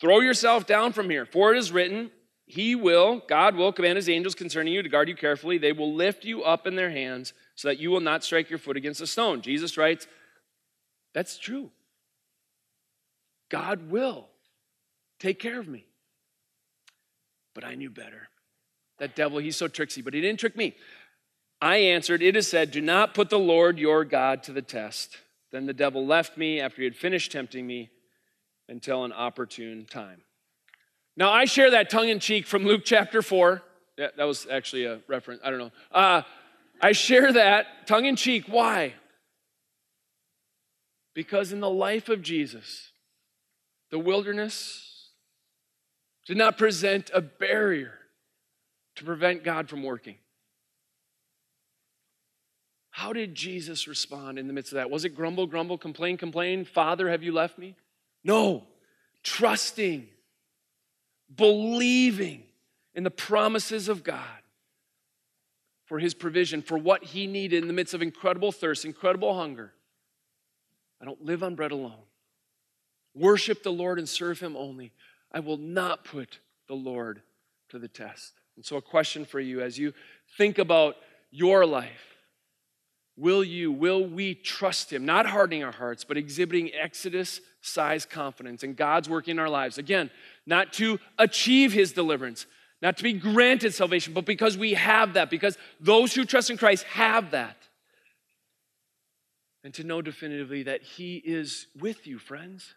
Throw 0.00 0.20
yourself 0.20 0.66
down 0.66 0.92
from 0.92 1.08
here, 1.08 1.24
for 1.24 1.54
it 1.54 1.58
is 1.58 1.72
written, 1.72 2.10
He 2.44 2.74
will, 2.74 3.22
God 3.28 3.56
will 3.56 3.72
command 3.72 3.96
His 3.96 4.08
angels 4.08 4.34
concerning 4.34 4.74
you 4.74 4.82
to 4.82 4.88
guard 4.88 5.08
you 5.08 5.16
carefully. 5.16 5.58
They 5.58 5.72
will 5.72 5.94
lift 5.94 6.24
you 6.24 6.42
up 6.42 6.66
in 6.66 6.76
their 6.76 6.90
hands 6.90 7.32
so 7.54 7.68
that 7.68 7.78
you 7.78 7.90
will 7.90 8.00
not 8.00 8.22
strike 8.22 8.50
your 8.50 8.58
foot 8.58 8.76
against 8.76 9.00
a 9.00 9.06
stone. 9.06 9.40
Jesus 9.40 9.76
writes, 9.76 10.06
That's 11.14 11.38
true. 11.38 11.70
God 13.48 13.90
will 13.90 14.28
take 15.18 15.38
care 15.38 15.58
of 15.58 15.68
me. 15.68 15.86
But 17.54 17.64
I 17.64 17.74
knew 17.74 17.90
better. 17.90 18.28
That 18.98 19.16
devil, 19.16 19.38
he's 19.38 19.56
so 19.56 19.68
tricksy, 19.68 20.02
but 20.02 20.14
he 20.14 20.20
didn't 20.20 20.40
trick 20.40 20.56
me. 20.56 20.74
I 21.60 21.76
answered, 21.76 22.22
It 22.22 22.36
is 22.36 22.48
said, 22.48 22.70
Do 22.70 22.82
not 22.82 23.14
put 23.14 23.30
the 23.30 23.38
Lord 23.38 23.78
your 23.78 24.04
God 24.04 24.42
to 24.42 24.52
the 24.52 24.62
test. 24.62 25.16
Then 25.52 25.64
the 25.64 25.72
devil 25.72 26.04
left 26.04 26.36
me 26.36 26.60
after 26.60 26.82
he 26.82 26.84
had 26.84 26.96
finished 26.96 27.32
tempting 27.32 27.66
me 27.66 27.90
until 28.68 29.04
an 29.04 29.12
opportune 29.12 29.86
time. 29.90 30.22
Now, 31.16 31.32
I 31.32 31.46
share 31.46 31.70
that 31.70 31.88
tongue 31.88 32.08
in 32.08 32.20
cheek 32.20 32.46
from 32.46 32.64
Luke 32.64 32.82
chapter 32.84 33.22
4. 33.22 33.62
Yeah, 33.96 34.08
that 34.16 34.24
was 34.24 34.46
actually 34.50 34.84
a 34.84 35.00
reference. 35.08 35.40
I 35.42 35.50
don't 35.50 35.58
know. 35.58 35.72
Uh, 35.90 36.22
I 36.80 36.92
share 36.92 37.32
that 37.32 37.86
tongue 37.86 38.04
in 38.04 38.16
cheek. 38.16 38.44
Why? 38.48 38.94
Because 41.14 41.52
in 41.52 41.60
the 41.60 41.70
life 41.70 42.10
of 42.10 42.20
Jesus, 42.20 42.90
the 43.90 43.98
wilderness 43.98 45.08
did 46.26 46.36
not 46.36 46.58
present 46.58 47.10
a 47.14 47.22
barrier 47.22 47.94
to 48.96 49.04
prevent 49.04 49.44
God 49.44 49.70
from 49.70 49.82
working. 49.82 50.16
How 52.90 53.12
did 53.12 53.34
Jesus 53.34 53.86
respond 53.86 54.38
in 54.38 54.46
the 54.46 54.52
midst 54.52 54.72
of 54.72 54.76
that? 54.76 54.90
Was 54.90 55.04
it 55.04 55.10
grumble, 55.10 55.46
grumble, 55.46 55.78
complain, 55.78 56.16
complain? 56.16 56.64
Father, 56.64 57.10
have 57.10 57.22
you 57.22 57.32
left 57.32 57.58
me? 57.58 57.76
No, 58.26 58.64
trusting, 59.22 60.08
believing 61.32 62.42
in 62.92 63.04
the 63.04 63.10
promises 63.10 63.88
of 63.88 64.02
God 64.02 64.20
for 65.84 66.00
his 66.00 66.12
provision, 66.12 66.60
for 66.60 66.76
what 66.76 67.04
he 67.04 67.28
needed 67.28 67.62
in 67.62 67.68
the 67.68 67.72
midst 67.72 67.94
of 67.94 68.02
incredible 68.02 68.50
thirst, 68.50 68.84
incredible 68.84 69.38
hunger. 69.38 69.72
I 71.00 71.04
don't 71.04 71.24
live 71.24 71.44
on 71.44 71.54
bread 71.54 71.70
alone. 71.70 72.02
Worship 73.14 73.62
the 73.62 73.70
Lord 73.70 74.00
and 74.00 74.08
serve 74.08 74.40
him 74.40 74.56
only. 74.56 74.92
I 75.30 75.38
will 75.38 75.56
not 75.56 76.02
put 76.02 76.40
the 76.66 76.74
Lord 76.74 77.22
to 77.68 77.78
the 77.78 77.86
test. 77.86 78.32
And 78.56 78.64
so, 78.64 78.76
a 78.76 78.82
question 78.82 79.24
for 79.24 79.38
you 79.38 79.60
as 79.60 79.78
you 79.78 79.94
think 80.36 80.58
about 80.58 80.96
your 81.30 81.64
life 81.64 82.15
Will 83.16 83.42
you, 83.42 83.72
will 83.72 84.06
we 84.06 84.34
trust 84.34 84.92
Him? 84.92 85.06
Not 85.06 85.26
hardening 85.26 85.64
our 85.64 85.72
hearts, 85.72 86.04
but 86.04 86.16
exhibiting 86.16 86.70
Exodus 86.74 87.40
sized 87.62 88.10
confidence 88.10 88.62
in 88.62 88.74
God's 88.74 89.08
work 89.08 89.26
in 89.28 89.38
our 89.38 89.48
lives. 89.48 89.78
Again, 89.78 90.10
not 90.44 90.72
to 90.74 90.98
achieve 91.18 91.72
His 91.72 91.92
deliverance, 91.92 92.46
not 92.82 92.98
to 92.98 93.02
be 93.02 93.14
granted 93.14 93.72
salvation, 93.72 94.12
but 94.12 94.26
because 94.26 94.58
we 94.58 94.74
have 94.74 95.14
that, 95.14 95.30
because 95.30 95.56
those 95.80 96.14
who 96.14 96.24
trust 96.26 96.50
in 96.50 96.58
Christ 96.58 96.84
have 96.84 97.30
that. 97.30 97.56
And 99.64 99.72
to 99.74 99.84
know 99.84 100.02
definitively 100.02 100.64
that 100.64 100.82
He 100.82 101.16
is 101.16 101.68
with 101.80 102.06
you, 102.06 102.18
friends. 102.18 102.74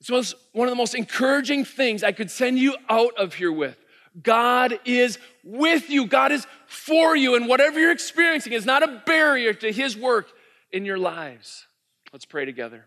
It's 0.00 0.34
one 0.52 0.68
of 0.68 0.72
the 0.72 0.76
most 0.76 0.94
encouraging 0.94 1.64
things 1.64 2.04
I 2.04 2.12
could 2.12 2.30
send 2.30 2.58
you 2.58 2.76
out 2.88 3.18
of 3.18 3.34
here 3.34 3.50
with. 3.50 3.76
God 4.22 4.78
is 4.84 5.18
with 5.44 5.90
you. 5.90 6.06
God 6.06 6.32
is 6.32 6.46
for 6.66 7.16
you. 7.16 7.34
And 7.34 7.48
whatever 7.48 7.78
you're 7.78 7.92
experiencing 7.92 8.52
is 8.52 8.66
not 8.66 8.82
a 8.82 9.02
barrier 9.06 9.52
to 9.54 9.72
His 9.72 9.96
work 9.96 10.28
in 10.72 10.84
your 10.84 10.98
lives. 10.98 11.66
Let's 12.12 12.24
pray 12.24 12.44
together. 12.44 12.86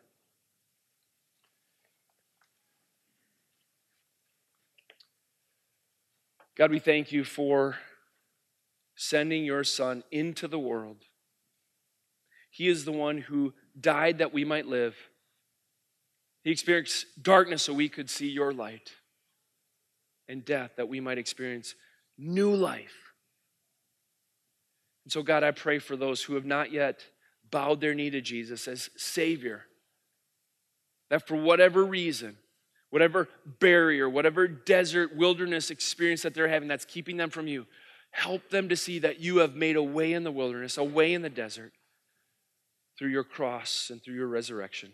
God, 6.56 6.72
we 6.72 6.80
thank 6.80 7.12
you 7.12 7.24
for 7.24 7.78
sending 8.96 9.46
your 9.46 9.64
Son 9.64 10.04
into 10.12 10.48
the 10.48 10.60
world. 10.60 11.06
He 12.50 12.68
is 12.68 12.84
the 12.86 12.92
one 12.92 13.20
who 13.20 13.54
died 13.80 14.18
that 14.18 14.34
we 14.34 14.44
might 14.44 14.68
live. 14.68 14.96
He 16.44 16.52
experienced 16.52 17.06
darkness 17.22 17.64
so 17.64 17.74
we 17.74 17.90
could 17.90 18.10
see 18.10 18.30
your 18.30 18.52
light 18.52 18.92
and 20.32 20.46
death 20.46 20.72
that 20.78 20.88
we 20.88 21.00
might 21.00 21.18
experience 21.18 21.76
new 22.18 22.56
life. 22.56 23.14
And 25.04 25.12
so, 25.12 25.22
God, 25.22 25.44
I 25.44 25.52
pray 25.52 25.80
for 25.80 25.96
those 25.96 26.24
who 26.24 26.36
have 26.36 26.46
not 26.46 26.72
yet 26.72 27.04
bowed 27.52 27.82
their 27.82 27.94
knee 27.94 28.10
to 28.10 28.22
Jesus 28.22 28.68
as 28.68 28.90
Savior, 28.96 29.66
that 31.10 31.28
for 31.28 31.36
whatever 31.36 31.84
reason, 31.84 32.38
whatever 32.92 33.28
barrier, 33.60 34.10
whatever 34.10 34.48
desert, 34.48 35.16
wilderness 35.16 35.70
experience 35.70 36.22
that 36.22 36.34
they're 36.34 36.48
having 36.48 36.70
that's 36.70 36.86
keeping 36.86 37.18
them 37.18 37.30
from 37.30 37.48
you, 37.48 37.66
help 38.12 38.50
them 38.50 38.70
to 38.70 38.78
see 38.78 39.00
that 39.00 39.20
you 39.20 39.38
have 39.38 39.56
made 39.56 39.76
a 39.76 39.84
way 39.84 40.14
in 40.14 40.24
the 40.24 40.32
wilderness, 40.32 40.78
a 40.78 40.84
way 40.84 41.14
in 41.14 41.22
the 41.22 41.30
desert 41.30 41.74
through 42.98 43.10
your 43.10 43.24
cross 43.24 43.90
and 43.90 44.02
through 44.02 44.16
your 44.16 44.28
resurrection. 44.28 44.94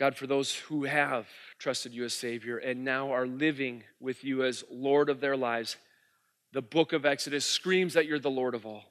God, 0.00 0.16
for 0.16 0.26
those 0.26 0.54
who 0.54 0.84
have 0.84 1.28
trusted 1.58 1.92
you 1.92 2.04
as 2.04 2.14
Savior 2.14 2.56
and 2.56 2.86
now 2.86 3.12
are 3.12 3.26
living 3.26 3.84
with 4.00 4.24
you 4.24 4.42
as 4.44 4.64
Lord 4.70 5.10
of 5.10 5.20
their 5.20 5.36
lives, 5.36 5.76
the 6.52 6.62
book 6.62 6.94
of 6.94 7.04
Exodus 7.04 7.44
screams 7.44 7.92
that 7.92 8.06
you're 8.06 8.18
the 8.18 8.30
Lord 8.30 8.54
of 8.54 8.64
all. 8.64 8.84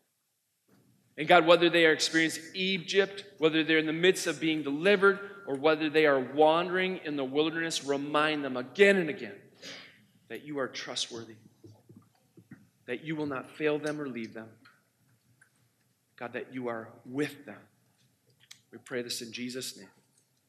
And 1.17 1.27
God, 1.27 1.47
whether 1.47 1.67
they 1.67 1.87
are 1.87 1.93
experiencing 1.93 2.43
Egypt, 2.53 3.23
whether 3.39 3.63
they're 3.63 3.79
in 3.79 3.87
the 3.87 3.91
midst 3.91 4.27
of 4.27 4.39
being 4.39 4.61
delivered, 4.61 5.19
or 5.47 5.55
whether 5.55 5.89
they 5.89 6.05
are 6.05 6.19
wandering 6.19 6.99
in 7.03 7.15
the 7.15 7.25
wilderness, 7.25 7.83
remind 7.83 8.45
them 8.45 8.55
again 8.55 8.97
and 8.97 9.09
again 9.09 9.35
that 10.27 10.45
you 10.45 10.59
are 10.59 10.67
trustworthy, 10.67 11.37
that 12.85 13.03
you 13.03 13.15
will 13.15 13.25
not 13.25 13.49
fail 13.49 13.79
them 13.79 13.99
or 13.99 14.07
leave 14.07 14.35
them. 14.35 14.49
God, 16.17 16.33
that 16.33 16.53
you 16.53 16.67
are 16.67 16.89
with 17.03 17.47
them. 17.47 17.57
We 18.71 18.77
pray 18.77 19.01
this 19.01 19.23
in 19.23 19.33
Jesus' 19.33 19.75
name. 19.75 19.87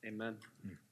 Amen. 0.05 0.38
Mm. 0.66 0.89